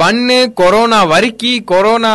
bun 0.00 0.38
corona 0.52 0.98
வரிக்கி 1.10 1.52
corona 1.64 2.10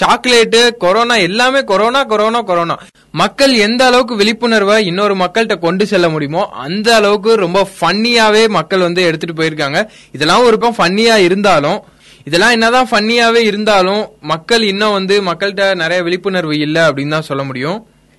chocolate 0.00 0.60
corona 0.76 1.14
எல்லாமே 1.26 1.60
கொரோனா 1.64 2.00
கொரோனா 2.04 2.40
கொரோனா 2.42 2.74
மக்கள் 3.10 3.52
எந்த 3.66 3.86
அளவுக்கு 3.86 4.16
விழிப்புணர்வை 4.16 4.86
இன்னொரு 4.86 5.14
மக்கள்கிட்ட 5.14 5.58
கொண்டு 5.58 5.86
செல்ல 5.86 6.08
முடியுமோ 6.08 6.42
அந்த 6.64 6.94
அளவுக்கு 6.94 7.34
ரொம்ப 7.36 7.68
ஃபன்னியாவே 7.76 8.42
மக்கள் 8.48 8.86
வந்து 8.86 9.02
எடுத்துட்டு 9.02 9.38
போயிருக்காங்க. 9.40 9.80
இதெல்லாம் 10.12 10.44
ஒரு 10.44 10.58
பக்கம் 10.58 10.78
ஃபன்னியா 10.78 11.16
இருந்தாலும் 11.16 11.78
இதெல்லாம் 12.24 12.50
என்னதான் 12.50 12.90
ஃபன்னியாவே 12.90 13.42
இருந்தாலும் 13.50 14.02
மக்கள் 14.20 14.62
இன்னும் 14.62 14.92
வந்து 14.92 15.22
மக்கள்கிட்ட 15.22 15.74
நிறைய 15.74 16.02
விழிப்புணர்வு 16.02 16.58
இல்லை 16.58 16.82
அப்படின்னு 16.82 17.16
தான் 17.18 17.28
சொல்ல 17.30 17.42
முடியும். 17.42 17.78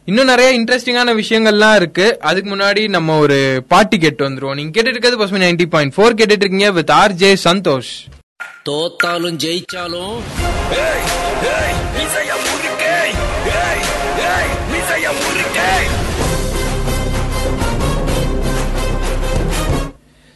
இன்னும் 0.10 0.26
நிறைய 0.26 0.50
இன்ட்ரெஸ்டிங்கான 0.60 1.12
விஷயங்கள்லாம் 1.22 1.76
இருக்கு. 1.76 2.06
அதுக்கு 2.20 2.56
முன்னாடி 2.56 2.90
நம்ம 2.90 3.18
ஒரு 3.18 3.64
பாட்டு 3.68 3.98
கேட்டு 3.98 4.30
வந்துருவோம். 4.30 4.58
நீங்க 4.60 4.72
கேட்டுட்டு 4.76 4.94
இருக்கிறது 4.94 5.18
பசுமை 5.18 5.42
நைன்டி 5.42 5.66
பாயிண்ட் 5.66 5.94
ஃபோர். 5.96 6.18
கேட்டுட்டு 6.20 6.44
இருக்கீங்க 6.44 6.72
வித் 6.72 6.92
ஆர் 6.92 7.14
ஜே 7.22 7.38
சந்தோஷ். 7.44 7.92
தோத்தாலும் 8.66 9.38
ஜெயிச்சாலும் 9.44 10.18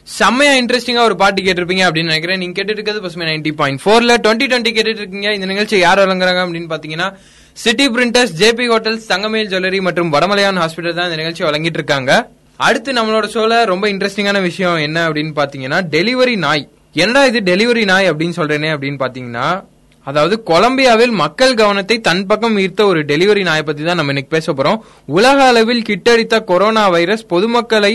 செம்மையா 0.04 0.54
இன்ட்ரெஸ்டிங்கா 0.54 1.04
ஒரு 1.04 1.16
பாட்டு 1.16 1.42
கேட்டிருப்பீங்க 1.44 1.84
அப்படின்னு 1.86 2.12
நினைக்கிறேன். 2.12 2.38
நீங்க 2.38 2.62
கேட்டுட்டு 2.62 2.78
இருக்கிறது 2.78 3.02
பசுமை 3.02 3.28
நைன்டி 3.28 3.52
பாயிண்ட் 3.52 3.82
ஃபோர்ல. 3.86 4.14
டுவெண்ட்டி 4.26 4.48
டுவெண்ட்டி 4.52 4.74
கேட்டுட்டு 4.78 5.02
இருக்கீங்க 5.04 5.34
இந்த 5.34 5.46
நிகழ்ச்சி 5.46 5.78
யார் 5.78 6.00
வழங்குறாங்க 6.00 6.42
அப்படின்னு 6.46 6.72
பாத்தீங்கன்னா 6.74 7.10
city 7.58 7.86
printers 7.96 8.32
JB 8.40 8.66
hotels 8.72 9.10
Thangamayil 9.10 9.50
jewellery 9.52 9.80
மற்றும் 9.88 10.10
வடமலையான் 10.14 10.60
ஹாஸ்பிட்டல் 10.62 10.96
தான் 10.98 11.08
இந்த 11.10 11.18
நிகழ்ச்சி 11.22 11.44
வழங்கிட்டு 11.44 11.80
இருக்காங்க 11.80 12.12
அடுத்து 12.60 12.92
நம்மளோட 12.98 13.26
ஷோல 13.34 13.54
ரொம்ப 13.72 13.86
இன்ட்ரெஸ்டிங்கான 13.92 14.42
விஷயம் 14.42 14.78
என்ன 14.78 14.98
அப்படின்னு 15.08 15.34
பாத்தீங்கன்னா 15.40 15.80
டெலிவரி 15.96 16.36
நாய். 16.46 16.64
என்னடா 17.04 17.22
இது 17.26 17.40
டெலிவரி 17.52 17.84
நாய் 17.92 18.10
அப்படின்னு 18.12 18.38
சொல்றேனே 18.40 18.70
அப்படின்னு 18.76 19.00
பாத்தீங்கன்னா 19.04 19.48
அதாவது 20.08 20.36
கொலம்பியாவில் 20.52 21.14
மக்கள் 21.24 21.54
கவனத்தை 21.54 21.98
தன் 22.08 22.26
பக்கம் 22.26 22.58
ஈர்த்த 22.58 22.82
ஒரு 22.86 23.02
டெலிவரி 23.12 23.44
நாயை 23.44 23.64
பத்தி 23.64 23.84
தான் 23.84 24.00
நம்ம 24.00 24.14
இன்னைக்கு 24.14 24.36
பேச 24.36 24.48
போறோம். 24.52 24.80
உலக 25.18 25.38
அளவில் 25.44 25.86
கிட்டடித்த 25.90 26.44
கொரோனா 26.44 26.90
வைரஸ் 26.90 27.26
பொதுமக்களை 27.28 27.94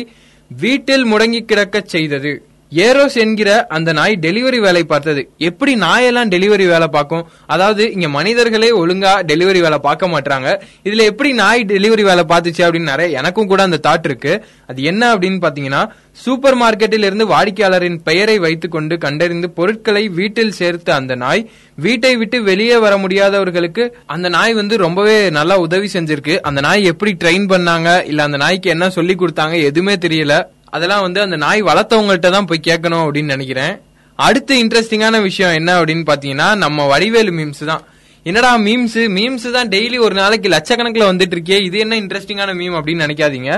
வீட்டில் 0.51 1.05
முடங்கி 1.05 1.41
கிடக்கச் 1.45 1.93
செய்தது. 1.95 2.33
ஏரோஸ் 2.73 3.15
என்கிற 3.15 3.67
அந்த 3.67 3.93
நாய் 3.93 4.19
டெலிவரி 4.21 4.61
வேலை 4.61 4.85
பார்த்தது. 4.85 5.31
எப்படி 5.39 5.75
நாயெல்லாம் 5.75 6.31
டெலிவரி 6.35 6.67
வேலை 6.69 6.89
பார்க்கும்? 6.89 7.29
அதாவது 7.47 7.93
இங்க 7.93 8.09
மனிதர்களே 8.09 8.71
ஒழுங்கா 8.73 9.13
டெலிவரி 9.31 9.61
வேலை 9.61 9.79
பார்க்க 9.79 10.09
மாட்டாங்க 10.09 10.61
இதுல 10.85 11.05
எப்படி 11.05 11.33
நாய் 11.33 11.65
டெலிவரி 11.65 12.03
வேலை 12.03 12.25
பார்த்துச்சு 12.29 12.63
அப்படின்னு 12.67 12.93
நிறைய 12.93 13.19
எனக்கும் 13.19 13.47
கூட 13.47 13.63
அந்த 13.63 13.81
தாட் 13.87 14.05
இருக்கு. 14.05 14.45
அது 14.67 14.83
என்ன 14.83 15.15
அப்படின்னு 15.15 15.41
பாத்தீங்கன்னா 15.47 15.89
சூப்பர் 16.13 16.57
மார்க்கெட்டில் 16.57 17.05
இருந்து 17.05 17.27
வாடிக்கையாளரின் 17.27 18.03
பெயரை 18.03 18.39
வைத்துக்கொண்டு 18.39 18.99
கண்டறிந்து 18.99 19.51
பொருட்களை 19.51 20.09
வீட்டில் 20.09 20.51
சேர்த்த 20.51 20.95
அந்த 20.95 21.15
நாய் 21.15 21.51
வீட்டை 21.75 22.17
விட்டு 22.17 22.43
வெளியே 22.43 22.77
வர 22.77 22.99
முடியாதவர்களுக்கு 22.99 23.95
அந்த 24.07 24.29
நாய் 24.29 24.55
வந்து 24.55 24.77
ரொம்பவே 24.77 25.31
நல்லா 25.31 25.57
உதவி 25.57 25.89
செஞ்சிருக்கு. 25.93 26.41
அந்த 26.41 26.61
நாய் 26.61 26.85
எப்படி 26.85 27.17
ட்ரெயின் 27.25 27.49
பண்ணாங்க? 27.49 28.05
இல்ல 28.05 28.23
அந்த 28.23 28.37
நாய்க்கு 28.37 28.71
என்ன 28.71 28.91
சொல்லி 28.91 29.15
கொடுத்தாங்க? 29.15 29.63
எதுவுமே 29.63 29.95
தெரியல. 29.95 30.47
அதெல்லாம் 30.71 31.05
வந்து 31.07 31.21
அந்த 31.27 31.37
நாய் 31.45 31.63
வளர்த்தவங்கள்ட்ட 31.71 32.31
தான் 32.37 32.49
போய் 32.51 32.67
கேட்கணும் 32.69 33.05
அப்படின்னு 33.05 33.35
நினைக்கிறேன். 33.37 33.75
அடுத்து 34.19 34.55
இன்ட்ரெஸ்டிங்கான 34.65 35.17
விஷயம் 35.23 35.57
என்ன 35.59 35.71
அப்படின்னு 35.81 36.05
பாத்தீங்கன்னா 36.11 36.49
நம்ம 36.65 36.87
வடிவேலு 36.87 37.33
மீம்ஸ் 37.39 37.65
தான். 37.65 37.83
என்னடா 38.27 38.51
மீம்ஸ் 38.59 38.97
மீம்ஸ் 39.17 39.47
தான் 39.57 39.69
டெய்லி 39.75 39.99
ஒரு 40.07 40.15
நாளைக்கு 40.15 40.49
லட்சக்கணக்கில் 40.55 41.11
வந்துட்டு 41.11 41.37
இருக்கே. 41.37 41.59
இது 41.69 41.79
என்ன 41.79 41.97
இன்ட்ரெஸ்டிங்கான 42.01 42.55
மீம் 42.61 42.77
அப்படின்னு 42.79 43.07
நினைக்காதீங்க. 43.07 43.53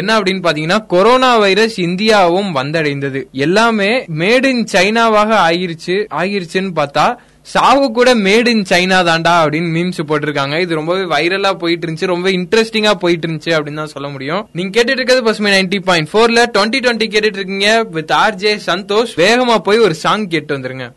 என்ன 0.00 0.10
அப்படின்னு 0.18 0.42
பாத்தீங்கன்னா 0.46 0.78
கொரோனா 0.86 1.30
வைரஸ் 1.36 1.76
இந்தியாவும் 1.80 2.50
வந்தடைந்தது. 2.58 3.20
எல்லாமே 3.46 3.90
மேட் 4.22 4.46
இன் 4.52 4.64
சைனாவாக 4.72 5.30
ஆகிருச்சு 5.48 5.96
ஆகிருச்சுன்னு 6.20 6.72
பார்த்தா 6.80 7.06
சாவு 7.52 7.86
கூட 7.98 8.10
மேட் 8.26 8.48
இன் 8.52 8.64
சைனா 8.70 8.98
தாண்டா 9.08 9.32
அப்படின்னு 9.42 9.70
மீம்ஸ் 9.76 10.00
போட்டிருக்காங்க. 10.08 10.56
இது 10.64 10.78
ரொம்பவே 10.78 11.04
வைரலா 11.14 11.52
போயிட்டு 11.62 11.86
இருந்துச்சு 11.86 12.12
ரொம்ப 12.12 12.28
இன்ட்ரெஸ்டிங்கா 12.38 12.92
போயிட்டு 13.04 13.26
இருந்துச்சு 13.28 13.52
அப்படின்னு 13.56 13.80
தான் 13.82 13.94
சொல்ல 13.94 14.08
முடியும். 14.14 14.42
நீங்க 14.58 14.72
கேட்டுட்டு 14.76 14.98
இருக்கிறது 15.00 15.26
பசுமை 15.28 15.52
நைன்டி 15.56 15.80
பாயிண்ட் 15.88 16.10
ஃபோர்ல 16.12 16.42
டுவெண்ட்டி 16.56 16.80
டுவெண்ட்டி 16.84 17.08
கேட்டுட்டு 17.14 17.40
இருக்கீங்க 17.40 17.70
வித் 17.96 18.12
ஆர் 18.22 18.38
ஜே 18.42 18.52
சந்தோஷ். 18.70 19.14
வேகமா 19.22 19.58
போய் 19.68 19.84
ஒரு 19.86 19.96
சாங் 20.04 20.28
கேட்டு 20.34 20.58
வந்துருங்க. 20.58 20.88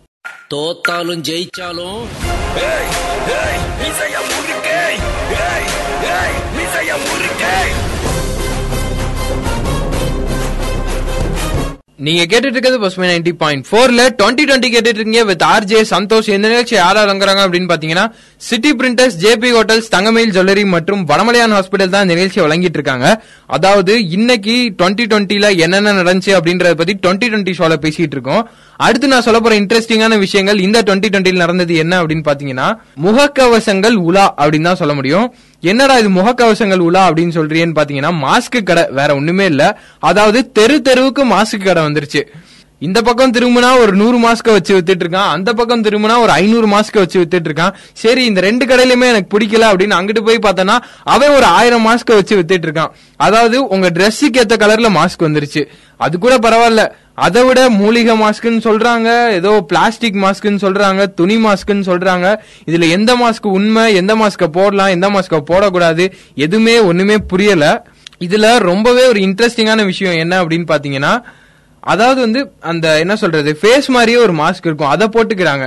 தோத்தாலும் 0.54 1.22
ஜெயிச்சாலும் 1.30 2.02
நீங்க 12.06 12.22
கேட்டுட்டு 12.24 12.56
இருக்கிறது 12.56 12.80
பசுமை 12.82 13.08
நைன்டி 13.10 13.32
பாயிண்ட் 13.42 13.66
ஃபோர்ல 13.68 14.02
டுவெண்ட்டி 14.20 14.44
டுவெண்ட்டி 14.48 14.70
கேட்டுட்டு 14.74 15.00
இருக்கீங்க 15.00 15.24
வித் 15.30 15.44
ஆர் 15.50 15.68
ஜே 15.70 15.80
சந்தோஷ். 15.92 16.30
இந்த 16.34 16.48
நிகழ்ச்சி 16.52 16.76
யாரா 16.76 17.02
இறங்குறாங்க 17.06 17.42
அப்படின்னு 17.46 17.70
பாத்தீங்கன்னா 17.72 18.06
city 18.42 18.72
printers 18.80 19.18
JB 19.24 19.50
hotels 19.56 19.90
Thangamayil 19.96 20.34
jewellery 20.36 20.64
மற்றும் 20.74 21.04
வடமலையான் 21.12 21.56
ஹாஸ்பிட்டல் 21.58 21.94
தான் 21.96 22.06
இந்த 22.06 22.16
நிகழ்ச்சியை 22.16 22.46
வழங்கிட்டு 22.46 22.80
இருக்காங்க 22.80 23.08
அதாவது 23.50 23.96
இன்னைக்கு 24.18 24.56
டுவெண்ட்டி 24.80 25.06
டுவெண்ட்டில 25.12 25.50
என்னென்ன 25.66 25.96
நடந்துச்சு 26.00 26.34
அப்படின்றத 26.38 26.76
பத்தி 26.82 26.96
டுவெண்ட்டி 27.04 27.30
டுவெண்ட்டி 27.30 27.56
ஷோல 27.60 27.78
பேசிட்டு 27.86 28.18
இருக்கோம் 28.18 28.44
அடுத்து 28.80 29.08
நான் 29.08 29.26
சொல்ல 29.26 29.40
போற 29.40 29.56
இன்ட்ரெஸ்டிங்கான 29.62 30.20
விஷயங்கள் 30.20 30.60
இந்த 30.60 30.78
டுவெண்ட்டி 30.82 31.12
டுவெண்ட்டில 31.12 31.44
நடந்தது 31.44 31.74
என்ன 31.84 32.02
அப்படின்னு 32.02 32.28
பாத்தீங்கன்னா 32.28 32.68
முகக்கவசங்கள் 33.08 33.98
உலா 34.08 34.28
அப்படின்னு 34.38 34.64
தான் 34.64 34.80
சொல்ல 34.80 34.94
முடியும். 34.94 35.28
என்னடா 35.72 35.98
இது 35.98 36.10
முகக்கவசங்கள் 36.10 36.82
உலா 36.88 37.02
அப்படின்னு 37.10 37.36
சொல்றீன்னு 37.40 37.78
பாத்தீங்கன்னா 37.80 38.10
மாஸ்க் 38.24 38.64
கடை 38.64 38.84
வேற 38.92 39.10
ஒண்ணுமே 39.16 39.46
இல்ல. 39.46 39.64
அதாவது 40.00 40.52
தெரு 40.52 40.82
தெருவுக்கு 40.82 41.26
மாஸ்க் 41.26 41.64
கடை 41.64 41.84
வந்துருச்சு. 41.84 42.22
இந்த 42.80 43.02
பக்கம் 43.02 43.32
திரும்பினா 43.32 43.68
ஒரு 43.80 43.92
நூறு 43.94 44.18
மாஸ்க 44.18 44.50
வச்சு 44.56 44.72
வித்துட்டு 44.78 45.04
இருக்கான். 45.06 45.30
அந்த 45.36 45.54
பக்கம் 45.54 45.84
திரும்பினா 45.84 46.16
ஒரு 46.20 46.32
ஐநூறு 46.32 46.68
மாஸ்க 46.68 46.96
வச்சு 47.04 47.18
வித்துட்டு 47.22 47.50
இருக்கான். 47.50 47.74
சரி 47.94 48.26
இந்த 48.26 48.42
ரெண்டு 48.42 48.66
கடையிலுமே 48.66 49.08
எனக்கு 49.12 49.32
பிடிக்கல 49.36 49.70
அப்படின்னு 49.72 49.98
அங்கிட்டு 50.00 50.24
போய் 50.26 50.46
பார்த்தனா 50.48 50.76
அவன் 51.04 51.30
ஒரு 51.30 51.46
ஆயிரம் 51.60 51.88
மாஸ்க 51.88 52.14
வச்சு 52.20 52.36
வித்துட்டு 52.40 52.68
இருக்கான். 52.70 52.92
அதாவது 53.16 53.68
உங்க 53.68 53.90
ட்ரெஸ்ஸுக்கு 53.90 54.42
ஏத்த 54.44 54.58
கலர்ல 54.66 54.92
மாஸ்க் 55.00 55.26
வந்துருச்சு. 55.28 55.64
அது 55.98 56.18
கூட 56.20 56.36
பரவாயில்ல. 56.38 56.84
அதை 57.18 57.44
விட 57.44 57.70
மூலிகை 57.70 58.14
மாஸ்க்னு 58.22 58.62
சொல்றாங்க 58.68 59.10
ஏதோ 59.32 59.50
பிளாஸ்டிக் 59.72 60.18
மாஸ்க்னு 60.24 60.62
சொல்றாங்க 60.66 61.02
துணி 61.20 61.36
மாஸ்க்னு 61.46 61.86
சொல்றாங்க. 61.90 62.28
இதுல 62.66 62.90
எந்த 62.90 63.12
மாஸ்க் 63.16 63.48
உண்மை 63.58 63.84
எந்த 63.96 64.16
மாஸ்க 64.16 64.48
போடலாம் 64.48 64.88
எந்த 64.88 65.10
மாஸ்க 65.10 65.42
போடக்கூடாது 65.52 66.06
எதுவுமே 66.46 66.76
ஒண்ணுமே 66.80 67.18
புரியல. 67.32 67.66
இதுல 68.20 68.58
ரொம்பவே 68.70 69.04
ஒரு 69.12 69.20
இன்ட்ரெஸ்டிங்கான 69.20 69.86
விஷயம் 69.86 70.20
என்ன 70.24 70.44
அப்படின்னு 70.44 70.68
பாத்தீங்கன்னா 70.74 71.14
அதாவது 71.94 72.20
வந்து 72.22 72.42
அந்த 72.60 73.00
என்ன 73.00 73.16
சொல்றது 73.16 73.60
ஃபேஸ் 73.62 73.88
மாதிரியே 73.88 74.18
ஒரு 74.18 74.34
மாஸ்க் 74.34 74.68
இருக்கும். 74.70 74.94
அதை 74.96 75.08
போட்டுக்கிறாங்க. 75.16 75.66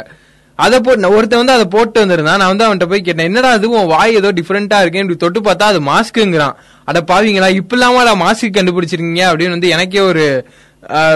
அதை 0.59 0.77
போட்டு 0.81 1.09
ஒருத்தன் 1.17 1.41
வந்து 1.41 1.57
அதை 1.57 1.65
போட்டு 1.75 1.99
வந்திருந்தான். 2.01 2.39
நான் 2.43 2.53
வந்து 2.53 2.67
அவன்கிட்ட 2.67 2.87
போய் 2.93 3.07
கேட்டேன் 3.07 3.27
என்னடா 3.27 3.51
அதுவும் 3.51 3.87
வாய் 3.87 4.15
ஏதோ 4.15 4.29
டிஃப்ரெண்டா 4.33 4.79
இருக்கேன் 4.81 5.05
இப்படி 5.05 5.19
தொட்டு 5.25 5.41
பார்த்தா 5.49 5.67
அது 5.73 5.81
மாஸ்க்குங்கிறான் 5.91 6.55
அட 6.85 7.01
பாவீங்களா 7.11 7.49
இப்ப 7.61 7.77
இல்லாம 7.77 8.15
மாஸ்க் 8.25 8.57
கண்டுபிடிச்சிருக்கீங்க 8.59 9.25
அப்படின்னு 9.31 9.57
வந்து 9.57 9.69
எனக்கே 9.69 10.01
ஒரு 10.01 10.25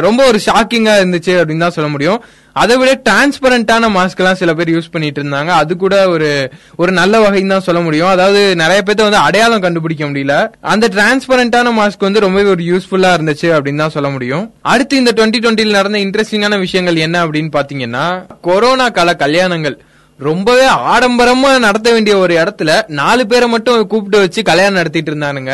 ரொம்ப 0.07 0.21
ஒரு 0.27 0.39
ஷாக்கிங்கா 0.47 0.95
இருந்துச்சு 1.01 1.33
அப்படின்னு 1.41 1.65
தான் 1.65 1.77
சொல்ல 1.79 1.91
முடியும். 1.91 2.21
அதை 2.53 2.75
விட 2.77 2.93
டிரான்ஸ்பரண்டான 3.09 3.89
மாஸ்க் 3.97 4.21
எல்லாம் 4.21 4.39
சில 4.41 4.55
பேர் 4.55 4.73
யூஸ் 4.77 4.91
பண்ணிட்டு 4.93 5.23
இருந்தாங்க. 5.23 5.51
அது 5.63 5.73
கூட 5.77 6.09
ஒரு 6.09 6.29
ஒரு 6.77 6.93
நல்ல 6.93 7.15
வகைன்னு 7.25 7.55
தான் 7.55 7.67
சொல்ல 7.67 7.81
முடியும். 7.81 8.09
அதாவது 8.09 8.41
நிறைய 8.63 8.83
பேர்த்த 8.87 9.09
வந்து 9.09 9.25
அடையாளம் 9.27 9.65
கண்டுபிடிக்க 9.67 10.05
முடியல. 10.07 10.37
அந்த 10.61 10.89
டிரான்ஸ்பரண்டான 10.97 11.73
மாஸ்க் 11.81 12.07
வந்து 12.09 12.25
ரொம்பவே 12.27 12.49
ஒரு 12.51 12.65
யூஸ்ஃபுல்லா 12.71 13.13
இருந்துச்சு 13.19 13.51
அப்படின்னு 13.57 13.83
தான் 13.85 13.97
சொல்ல 13.97 14.09
முடியும். 14.09 14.45
அடுத்து 14.61 14.97
இந்த 14.97 15.13
டுவெண்ட்டி 15.17 15.43
டுவெண்ட்டில 15.45 15.79
நடந்த 15.81 15.99
இன்ட்ரெஸ்டிங்கான 15.99 16.59
விஷயங்கள் 16.59 17.05
என்ன 17.07 17.27
அப்படின்னு 17.27 17.53
பாத்தீங்கன்னா 17.59 18.07
கொரோனா 18.41 18.89
கால 18.89 19.15
கல்யாணங்கள். 19.25 19.79
ரொம்பவே 20.19 20.67
ஆடம்பரமா 20.95 21.59
நடத்த 21.59 21.93
வேண்டிய 21.93 22.17
ஒரு 22.19 22.35
இடத்துல 22.43 22.71
நாலு 22.89 23.27
பேரை 23.27 23.49
மட்டும் 23.49 23.87
கூப்பிட்டு 23.87 24.19
வச்சு 24.19 24.43
கல்யாணம் 24.43 24.79
நடத்திட்டு 24.81 25.13
இருந்தானுங்க. 25.13 25.53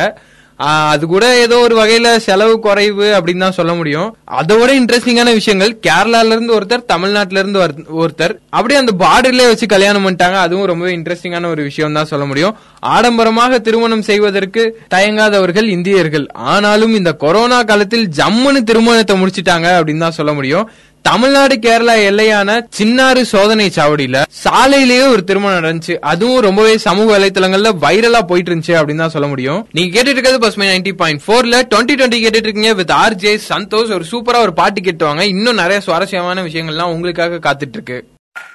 அது 0.58 1.06
கூட 1.06 1.38
ஏதோ 1.38 1.58
ஒரு 1.58 1.76
வகையில 1.76 2.16
செலவு 2.16 2.60
குறைவு 2.60 3.04
அப்படின்னு 3.04 3.38
தான் 3.38 3.52
சொல்ல 3.52 3.74
முடியும். 3.74 4.16
அதோட 4.30 4.82
இன்ட்ரெஸ்டிங்கான 4.82 5.32
விஷயங்கள் 5.32 5.78
கேரளால 5.86 6.26
இருந்து 6.26 6.60
ஒருத்தர் 6.60 6.84
தமிழ்நாட்டுல 6.84 7.38
இருந்து 7.38 7.58
ஒரு- 7.58 8.06
ஒருத்தர் 8.06 8.38
அப்படியே 8.48 8.80
அந்த 8.80 8.92
பார்டர்லயே 8.92 9.46
வச்சு 9.46 9.66
கல்யாணம் 9.66 10.06
பண்ணிட்டாங்க. 10.06 10.34
அதுவும் 10.34 10.66
ரொம்பவே 10.66 10.96
இன்ட்ரெஸ்டிங்கான 10.96 11.46
ஒரு 11.46 11.62
விஷயம் 11.62 11.92
தான் 11.92 12.04
சொல்ல 12.04 12.24
முடியும். 12.24 12.56
ஆடம்பரமாக 12.80 13.58
திருமணம் 13.58 14.02
செய்வதற்கு 14.02 14.80
தயங்காதவர்கள் 14.94 15.64
இந்தியர்கள். 15.64 16.26
ஆனாலும் 16.32 16.94
இந்த 16.94 17.12
கொரோனா 17.12 17.62
காலத்தில் 17.62 18.08
ஜம்முன்னு 18.08 18.62
திருமணத்தை 18.62 19.22
முடிச்சிட்டாங்க 19.22 19.66
அப்படின்னு 19.66 19.98
தான் 19.98 20.10
சொல்ல 20.10 20.32
முடியும். 20.32 20.70
தமிழ்நாடு 21.08 21.54
கேரளா 21.64 21.94
எல்லையான 22.08 22.50
சின்னாறு 22.78 23.22
சோதனை 23.32 23.66
சாவடியில 23.76 24.22
சாலையிலேயே 24.44 25.04
ஒரு 25.12 25.22
திருமணம் 25.24 25.64
நடந்துச்சு. 25.64 25.94
அதுவும் 26.12 26.40
ரொம்பவே 26.40 26.78
சமூக 26.86 27.08
வலைத்தளங்கள்ல 27.16 27.70
வைரலா 27.84 28.20
போயிட்டு 28.30 28.50
இருந்துச்சு 28.50 28.74
அப்படின்னு 28.78 29.02
தான் 29.04 29.14
சொல்ல 29.16 29.28
முடியும். 29.28 29.60
நீங்க 29.72 29.90
கேட்டுட்டு 29.96 30.14
இருக்கிறது 30.16 30.40
பசுமை 30.40 30.68
நைன்டி 30.68 30.92
பாயிண்ட் 30.92 31.22
ஃபோர்ல 31.26 31.60
டுவெண்ட்டி 31.72 31.96
டுவெண்ட்டி 32.00 32.20
கேட்டுட்டு 32.24 32.48
இருக்கீங்க 32.48 32.72
வித் 32.72 32.90
ஆர் 32.90 33.14
ஜே 33.14 33.32
சந்தோஷ். 33.48 33.94
ஒரு 33.98 34.04
சூப்பரா 34.12 34.42
ஒரு 34.46 34.52
பாட்டு 34.52 34.80
கேட்டுவாங்க. 34.80 35.20
இன்னும் 35.34 35.60
நிறைய 35.62 35.80
சுவாரஸ்யமான 35.80 36.42
விஷயங்கள்லாம் 36.42 36.92
உங்களுக்காக 36.96 37.40
காத்துட்டு 37.46 37.78
இருக்கு. 37.78 37.98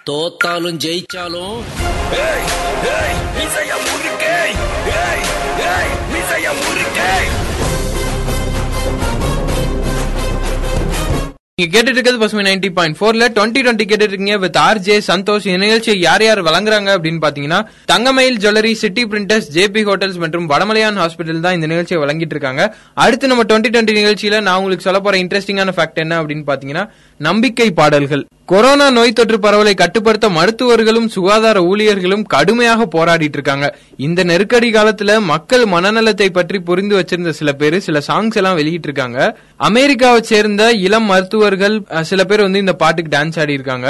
தோத்தாலும் 0.10 0.78
ஜெயிச்சாலும் 0.86 1.58
நீங்க 11.62 11.74
கேட்டுட்டு 11.74 11.98
இருக்கிறது 11.98 12.22
பசுமை 12.22 12.44
நைன்டி 12.46 12.70
பாயிண்ட் 12.78 12.98
போர்ல 13.00 13.24
டுவெண்ட்டி 13.36 13.62
டுவெண்ட்டி 13.66 13.86
கேட்டுட்டு 13.90 14.14
இருக்கீங்க 14.14 14.38
வித் 14.44 14.58
ஆர் 14.58 14.80
ஜே 14.86 14.96
சந்தோஷ். 15.10 15.46
இந்த 15.48 15.60
நிகழ்ச்சியை 15.64 15.96
யார் 16.06 16.24
யார் 16.26 16.42
வழங்குறாங்க 16.48 16.90
அப்படின்னு 16.96 17.22
பாத்தீங்கன்னா 17.26 17.60
Thangamayil 17.92 18.40
jewellery 18.44 18.72
city 18.84 19.04
printers 19.12 19.50
JB 19.56 19.84
hotels 19.90 20.20
மற்றும் 20.24 20.50
வடமலையான் 20.54 21.00
ஹாஸ்பிட்டல் 21.04 21.46
தான் 21.46 21.58
இந்த 21.58 21.68
நிகழ்ச்சியை 21.74 22.00
வழங்கிட்டு 22.04 22.36
இருக்காங்க 22.38 22.64
அடுத்து 23.06 23.32
நம்ம 23.34 23.46
டுவெண்ட்டி 23.50 23.72
டுவெண்ட்டி 23.74 24.00
நிகழ்ச்சியில 24.00 24.42
நான் 24.48 24.60
உங்களுக்கு 24.62 24.88
சொல்ல 24.88 25.02
போற 25.08 25.18
இன்ட்ரெஸ்டிங்கான 25.24 25.76
ஃபேக்ட் 25.78 26.04
என்ன 26.06 26.22
அப்படின்னு 26.24 26.46
பாத்தீங்கன்னா 26.52 26.86
நம்பிக்கை 27.20 27.70
பாடல்கள். 27.80 28.24
கொரோனா 28.52 28.86
நோய் 28.96 29.18
தொற்று 29.18 29.38
பரவலை 29.44 29.74
கட்டுப்படுத்த 29.82 30.28
மருத்துவர்களும் 30.38 31.12
சுகாதார 31.16 31.58
ஊழியர்களும் 31.70 32.26
கடுமையாக 32.34 32.88
போராடிட்டு 32.96 33.38
இருக்காங்க 33.40 33.68
இந்த 34.06 34.24
நெருக்கடி 34.32 34.70
காலத்துல 34.72 35.20
மக்கள் 35.30 35.64
மனநலத்தை 35.76 36.28
பற்றி 36.38 36.60
புரிந்து 36.70 36.96
வச்சிருந்த 37.00 37.34
சில 37.40 37.52
பேர் 37.62 37.78
சில 37.88 38.02
சாங்ஸ் 38.10 38.40
எல்லாம் 38.42 38.60
வெளியிட்டு 38.62 38.90
இருக்காங்க 38.90 39.20
அமெரிக்காவை 39.70 40.22
சேர்ந்த 40.32 40.66
இளம் 40.88 41.08
மருத்துவர்கள் 41.12 41.50
அஹ், 41.92 42.08
சில 42.10 42.24
பேர் 42.24 42.42
வந்து 42.42 42.60
இந்த 42.60 42.76
பாட்டுக்கு 42.80 43.14
டான்ஸ் 43.14 43.40
ஆடி 43.40 43.54
இருக்காங்க 43.54 43.88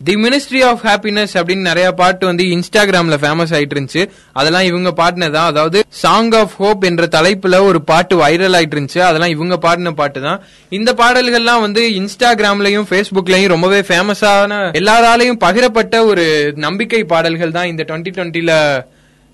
தி 0.00 0.14
மினிஸ்ட்ரி 0.16 0.60
ஆஃப் 0.66 0.82
ஹாப்பினஸ் 0.84 1.32
அப்படின்னு 1.38 1.64
நிறைய 1.68 1.88
பாட்டு 1.94 2.24
வந்து 2.26 2.44
இன்ஸ்டாகிராம்ல 2.54 3.16
ஃபேமஸ் 3.20 3.52
ஆயிட்டு 3.56 3.74
இருந்துச்சு 3.74 4.02
அதெல்லாம் 4.36 4.66
இவங்க 4.68 4.90
பாட்டுனது 4.96 5.34
தான் 5.34 5.48
அதாவது 5.50 5.78
சாங் 6.00 6.30
ஆஃப் 6.38 6.54
ஹோப் 6.58 6.84
என்ற 6.84 7.06
தலைப்புல 7.14 7.58
ஒரு 7.66 7.80
பாட்டு 7.90 8.14
வைரல் 8.16 8.56
ஆயிட்டு 8.58 8.76
இருந்துச்சு 8.76 9.00
அதெல்லாம் 9.06 9.34
இவங்க 9.34 9.56
பாடின 9.58 9.92
பாட்டு 9.94 10.20
தான். 10.20 10.38
இந்த 10.72 10.92
பாடல்கள்லாம் 10.98 11.60
வந்து 11.60 11.82
இன்ஸ்டாகிராம்லயும் 12.00 12.88
ஃபேஸ்புக்லயும் 12.88 13.52
ரொம்பவே 13.54 13.80
ஃபேமஸான 13.88 14.60
எல்லாராலையும் 14.80 15.40
பகிரப்பட்ட 15.44 15.98
ஒரு 16.06 16.24
நம்பிக்கை 16.64 17.02
பாடல்கள் 17.06 17.52
தான் 17.52 17.68
இந்த 17.68 17.84
டுவெண்ட்டி 17.88 18.12
டுவெண்ட்டில 18.12 18.54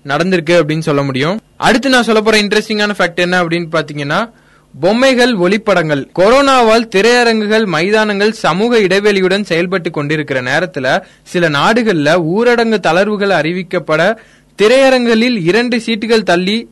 நடந்திருக்கு 0.05 0.55
அப்படின்னு 0.59 0.87
சொல்ல 0.87 1.01
முடியும். 1.03 1.37
அடுத்து 1.59 1.87
நான் 1.89 2.05
சொல்ல 2.05 2.21
போற 2.21 2.37
இன்ட்ரெஸ்டிங்கான 2.39 2.97
ஃபேக்ட் 2.97 3.23
என்ன 3.23 3.41
அப்படின்னு 3.43 3.69
பாத்தீங்கன்னா 3.73 4.19
பொம்மைகள் 4.73 5.37
ஒளிப்படங்கள். 5.37 6.01
கொரோனாவால் 6.19 6.89
திரையரங்குகள் 6.95 7.65
மைதானங்கள் 7.65 8.31
சமூக 8.31 8.79
இடைவெளியுடன் 8.79 9.41
செயல்பட்டு 9.41 9.91
கொண்டிருக்கிற 9.91 10.41
நேரத்துல 10.41 11.01
சில 11.23 11.49
நாடுகள்ல 11.49 12.09
ஊரடங்கு 12.33 12.79
தளர்வுகள் 12.79 13.33
அறிவிக்கப்பட 13.39 14.17
திரையரங்குகளில் 14.59 15.37
இரண்டு 15.41 15.77
சீட்டுகள் 15.77 16.23
தள்ளி 16.23 16.69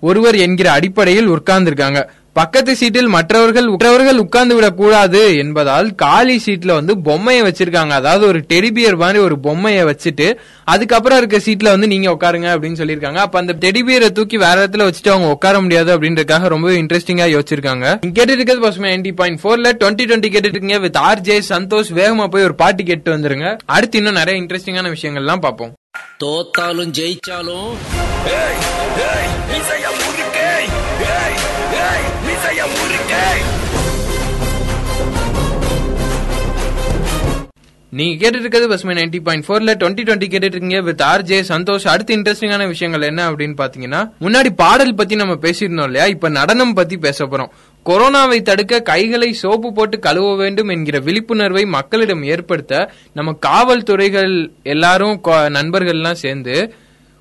ஒருவர் 0.00 0.36
என்கிற 0.36 0.72
அடிப்படையில் 0.72 1.30
உட்கார்ந்திருக்காங்க. 1.30 2.08
பக்கத்து 2.38 2.76
சீட்டில் 2.76 3.06
மற்றவர்கள் 3.06 3.66
மற்றவர்கள் 3.68 4.18
உட்கார்ந்து 4.18 4.54
விடக்கூடாது 4.54 5.36
என்பதால் 5.36 5.94
காலி 5.94 6.42
சீட்ல 6.46 6.72
வந்து 6.72 6.98
பொம்மையை 6.98 7.42
வச்சிருக்காங்க. 7.44 7.94
அதாவது 8.00 8.26
ஒரு 8.26 8.44
டெடிபியர் 8.48 8.96
மாதிரி 8.96 9.18
ஒரு 9.18 9.38
பொம்மையை 9.38 9.84
வச்சுட்டு 9.84 10.36
அதுக்கப்புறம் 10.64 11.18
இருக்க 11.18 11.36
சீட்ல 11.36 11.68
வந்து 11.74 11.86
நீங்க 11.86 12.10
உட்காருங்க 12.10 12.48
அப்படின்னு 12.54 12.80
சொல்லியிருக்காங்க. 12.80 13.20
அப்ப 13.26 13.38
அந்த 13.38 13.52
டெடிபியரை 13.60 14.08
தூக்கி 14.08 14.36
வேற 14.36 14.66
இடத்துல 14.66 14.86
வச்சுட்டு 14.88 15.08
அவங்க 15.08 15.28
உட்கார 15.28 15.60
முடியாது 15.60 15.90
அப்படின்றதுக்காக 15.94 16.48
ரொம்ப 16.48 16.70
இன்ட்ரெஸ்டிங்கா 16.70 17.26
யோசிச்சிருக்காங்க. 17.34 17.86
கேட்டு 18.12 18.32
இருக்கிறது 18.32 18.60
பசுமை 18.60 18.92
நைன்டி 18.94 19.14
பாயிண்ட் 19.14 19.40
ஃபோர்ல 19.42 19.72
டுவெண்ட்டி 19.82 20.06
டுவெண்ட்டி 20.10 20.32
கேட்டுட்டு 20.34 20.54
இருக்கீங்க 20.56 20.78
வித் 20.78 20.96
ஆர் 20.96 21.20
ஜே 21.20 21.38
சந்தோஷ். 21.48 21.92
வேகமா 22.00 22.26
போய் 22.26 22.42
ஒரு 22.42 22.54
பாட்டு 22.54 22.84
கேட்டு 22.84 23.16
வந்துருங்க. 23.16 23.58
அடுத்து 23.64 23.98
இன்னும் 23.98 24.14
நிறைய 24.14 24.42
இன்ட்ரெஸ்டிங்கான 24.42 24.94
விஷயங்கள்லாம் 24.96 25.44
பார்ப்போம். 25.46 25.72
தோத்தாலும் 26.24 26.92
ஜெயிச்சாலும் 27.00 27.70
நீங்க 37.96 38.14
கேட்டுட்டு 38.20 38.42
இருக்கிறது 38.42 38.68
பசுமை 38.68 38.94
நைன்டி 38.96 39.18
பாயிண்ட் 39.22 39.44
ஃபோர்ல 39.46 39.72
டுவெண்ட்டி 39.80 40.04
டுவெண்ட்டி 40.06 40.28
கேட்டுட்டு 40.32 40.54
இருக்கீங்க 40.54 40.80
வித் 40.80 41.02
ஆர் 41.08 41.22
ஜே 41.22 41.38
சந்தோஷ். 41.40 41.86
அடுத்து 41.92 42.16
இன்ட்ரெஸ்டிங்கான 42.16 42.66
விஷயங்கள் 42.66 43.06
என்ன 43.10 43.26
அப்படின்னு 43.30 43.56
பாத்தீங்கன்னா 43.60 44.00
முன்னாடி 44.20 44.50
பாடல் 44.62 44.94
பத்தி 45.00 45.14
நம்ம 45.14 45.34
பேசியிருந்தோம் 45.34 45.88
இல்லையா? 45.90 46.06
இப்ப 46.14 46.28
நடனம் 46.38 46.74
பத்தி 46.74 46.96
பேச 46.96 47.24
போறோம். 47.24 47.50
கொரோனாவை 47.86 48.38
தடுக்க 48.42 48.80
கைகளை 48.90 49.32
சோப்பு 49.42 49.72
போட்டு 49.72 49.98
கழுவ 49.98 50.36
வேண்டும் 50.36 50.68
என்கிற 50.68 50.98
விழிப்புணர்வை 50.98 51.64
மக்களிடம் 51.76 52.24
ஏற்படுத்த 52.34 52.90
நம்ம 53.12 53.36
காவல்துறைகள் 53.46 54.34
எல்லாரும் 54.74 55.20
நண்பர்கள்லாம் 55.58 56.22
சேர்ந்து 56.24 56.56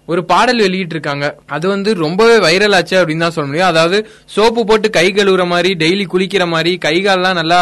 ஒரு 0.07 0.21
பாடல் 0.29 0.61
வெளியிட்டு 0.65 0.95
இருக்காங்க 0.95 1.25
அது 1.55 1.65
வந்து 1.67 1.89
ரொம்பவே 2.05 2.37
வைரல் 2.45 2.75
ஆச்சு 2.77 2.95
அப்படின்னு 3.01 3.25
தான் 3.25 3.35
சொல்ல 3.35 3.49
முடியும். 3.49 3.69
அதாவது 3.69 3.97
சோப்பு 4.35 4.63
போட்டு 4.65 4.89
கை 4.89 5.05
கழுவுற 5.11 5.43
மாதிரி 5.51 5.71
டெய்லி 5.83 6.05
குளிக்கிற 6.13 6.45
மாதிரி 6.47 6.71
கை 6.77 6.95
கால்லாம் 7.05 7.39
நல்லா 7.41 7.61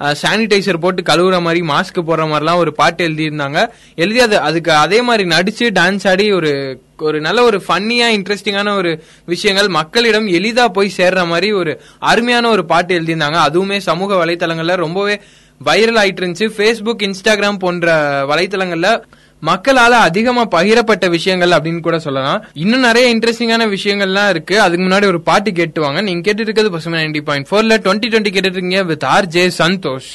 சானிடைசர் 0.00 0.80
போட்டு 0.80 1.02
கழுவுற 1.02 1.40
மாதிரி 1.40 1.66
மாஸ்க் 1.66 2.06
போடுற 2.06 2.24
மாதிரிலாம் 2.32 2.56
ஒரு 2.56 2.72
பாட்டு 2.72 3.08
எழுதியிருந்தாங்க. 3.08 3.68
எழுதி 3.94 4.20
அது 4.20 4.40
அதுக்கு 4.40 4.72
அதே 4.72 5.02
மாதிரி 5.02 5.28
நடிச்சு 5.28 5.70
டான்ஸ் 5.78 6.08
ஆடி 6.08 6.32
ஒரு 6.32 6.80
ஒரு 6.98 7.20
நல்ல 7.20 7.42
ஒரு 7.42 7.62
ஃபன்னியா 7.68 8.08
இன்ட்ரெஸ்டிங்கான 8.16 8.76
ஒரு 8.76 9.04
விஷயங்கள் 9.24 9.68
மக்களிடம் 9.68 10.28
எளிதா 10.28 10.68
போய் 10.68 10.92
சேர்ற 10.96 11.26
மாதிரி 11.26 11.52
ஒரு 11.52 11.80
அருமையான 11.98 12.48
ஒரு 12.48 12.64
பாட்டு 12.64 13.00
எழுதியிருந்தாங்க. 13.00 13.40
அதுவுமே 13.48 13.78
சமூக 13.78 14.26
வலைத்தளங்கள்ல 14.26 14.74
ரொம்பவே 14.74 15.20
வைரல் 15.64 15.98
ஆயிட்டு 16.02 16.22
இருந்துச்சு. 16.22 16.50
ஃபேஸ்புக் 16.56 17.04
இன்ஸ்டாகிராம் 17.06 17.58
போன்ற 17.58 17.94
வலைத்தளங்கள்ல 18.24 19.02
மக்களால 19.46 19.94
அதிகமா 20.08 20.44
பகிரப்பட்ட 20.56 21.08
விஷயங்கள் 21.16 21.50
அப்படின்னு 21.50 21.80
கூட 21.80 21.98
சொல்லலாம். 21.98 22.44
இன்னும் 22.52 22.86
நிறைய 22.88 23.16
இன்ட்ரெஸ்டிங்கான 23.16 23.66
விஷயங்கள்லாம் 23.74 24.28
இருக்கு. 24.28 24.60
அதுக்கு 24.60 24.86
முன்னாடி 24.86 25.06
ஒரு 25.06 25.20
பாட்டு 25.20 25.50
கேட்டுவாங்க. 25.50 26.02
நீங்க 26.02 26.20
கேட்டு 26.20 26.42
இருக்கிறது 26.42 26.70
பசுமை 26.70 27.04
நைன்டி 27.04 27.20
பாயிண்ட் 27.20 27.48
ஃபோர்ல 27.50 27.76
டுவெண்ட்டி 27.86 28.08
டுவெண்ட்டி 28.12 28.32
கேட்டுருக்கீங்க 28.36 28.84
வித் 28.84 29.04
ஆர் 29.04 29.26
ஜே 29.26 29.44
சந்தோஷ் 29.58 30.12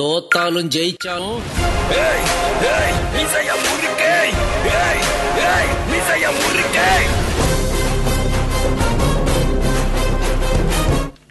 தோத்தாலும் 0.00 0.68
ஜெயிச்சாலும் 0.74 1.38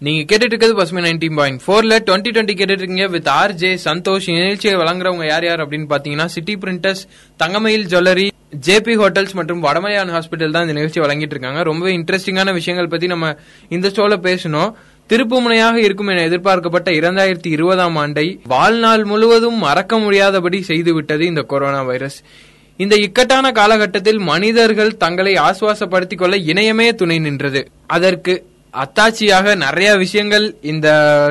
நீங்க 0.02 0.22
கேட்டுட்டு 0.22 0.54
இருக்கிறது 0.54 0.76
பசுமை 0.76 1.02
நைன்டீன் 1.04 1.36
பாயிண்ட் 1.36 1.62
ஃபோர்ல 1.66 1.94
டுவெண்ட்டி 2.08 2.32
டுவெண்ட்டி 2.34 2.56
கேட்டுட்டு 2.58 2.82
இருக்கீங்க 2.82 3.08
வித் 3.08 3.28
ஆர் 3.28 3.54
ஜே 3.54 3.70
சந்தோஷ் 3.86 4.28
நிகழ்ச்சியை 4.32 4.76
வழங்குறவங்க 4.76 5.26
யார் 5.26 5.46
யார் 5.46 5.62
அப்படின்னு 5.64 5.88
பாத்தீங்கன்னா 5.90 6.26
city 6.26 6.56
printers 6.56 7.02
Thangamayil 7.40 7.86
jewellery 7.86 8.26
JB 8.66 8.94
hotels 8.96 9.34
மற்றும் 9.34 9.64
வடமலையான் 9.64 10.12
ஹாஸ்பிட்டல் 10.16 10.52
தான் 10.52 10.66
இந்த 10.68 10.74
நிகழ்ச்சி 10.74 11.00
வழங்கிட்டு 11.00 11.36
இருக்காங்க 11.36 11.64
ரொம்ப 11.64 11.88
இன்ட்ரெஸ்டிங்கான 11.90 12.54
விஷயங்கள் 12.54 12.88
பத்தி 12.88 13.08
நம்ம 13.08 13.32
இந்த 13.70 13.88
ஷோல 13.88 14.18
பேசணும். 14.28 14.70
திருப்புமுனையாக 15.10 15.76
இருக்கும் 15.76 16.08
என 16.08 16.24
எதிர்பார்க்கப்பட்ட 16.24 16.92
இரண்டாயிரத்தி 16.92 17.48
இருபதாம் 17.48 17.96
ஆண்டை 17.96 18.40
வாழ்நாள் 18.48 19.04
முழுவதும் 19.04 19.58
மறக்க 19.58 20.00
முடியாதபடி 20.00 20.60
செய்துவிட்டது 20.62 21.22
இந்த 21.22 21.42
கொரோனா 21.42 21.82
வைரஸ் 21.82 22.20
இந்த 22.80 22.96
இக்கட்டான 22.96 23.52
காலகட்டத்தில் 23.52 24.20
மனிதர்கள் 24.32 24.98
தங்களை 24.98 25.36
ஆசுவாசப்படுத்திக் 25.38 26.20
கொள்ள 26.20 26.38
இணையமே 26.52 26.88
துணை 26.94 27.20
நின்றது. 27.20 27.64
அதற்கு 27.88 28.36
அத்தாட்சியாக 28.74 29.56
நிறைய 29.56 29.96
விஷயங்கள் 29.96 30.58
இந்த 30.62 30.88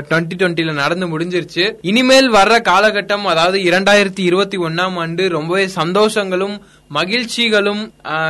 டுவெண்ட்டி 0.08 0.36
டுவெண்ட்டில 0.38 0.72
நடந்து 0.72 1.18
முடிஞ்சிருச்சு. 1.18 1.64
இனிமேல் 1.80 2.32
வர்ற 2.32 2.54
காலகட்டம் 2.70 3.24
அதாவது 3.32 3.58
இரண்டாயிரத்தி 3.58 4.20
இருபத்தி 4.20 4.58
ஒன்னாம் 4.58 4.96
ஆண்டு 5.02 5.28
ரொம்பவே 5.28 5.66
சந்தோஷங்களும் 5.66 6.56
மகிழ்ச்சிகளும் 6.88 7.82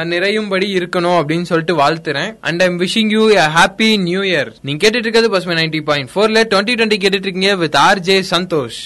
நிறையும்படி 0.05 0.69
இருக்கணும் 0.79 1.19
அப்படின்னு 1.21 1.43
சொல்லிட்டு 1.43 1.77
வாழ்த்துறேன். 1.83 2.37
And 2.41 2.63
I'm 2.63 2.81
wishing 2.81 3.13
you 3.17 3.25
happy 3.59 3.91
new 4.09 4.21
year 4.21 4.53
நீங்க 4.63 4.87
கேட்டுட்டு 4.87 5.07
இருக்கிறது 5.07 5.31
பசுமை 5.31 5.57
நைன்டி 5.63 5.81
பாயிண்ட் 5.81 6.13
ஃபோர்ல 6.15 6.45
டுவெண்ட்டி 6.53 6.77
டுவெண்ட்டி 6.79 7.01
கேட்டுட்டு 7.05 7.27
இருக்கீங்க 7.29 7.55
வித் 7.65 7.77
ஆர் 7.77 7.99
ஜே 7.99 8.25
சந்தோஷ் 8.31 8.81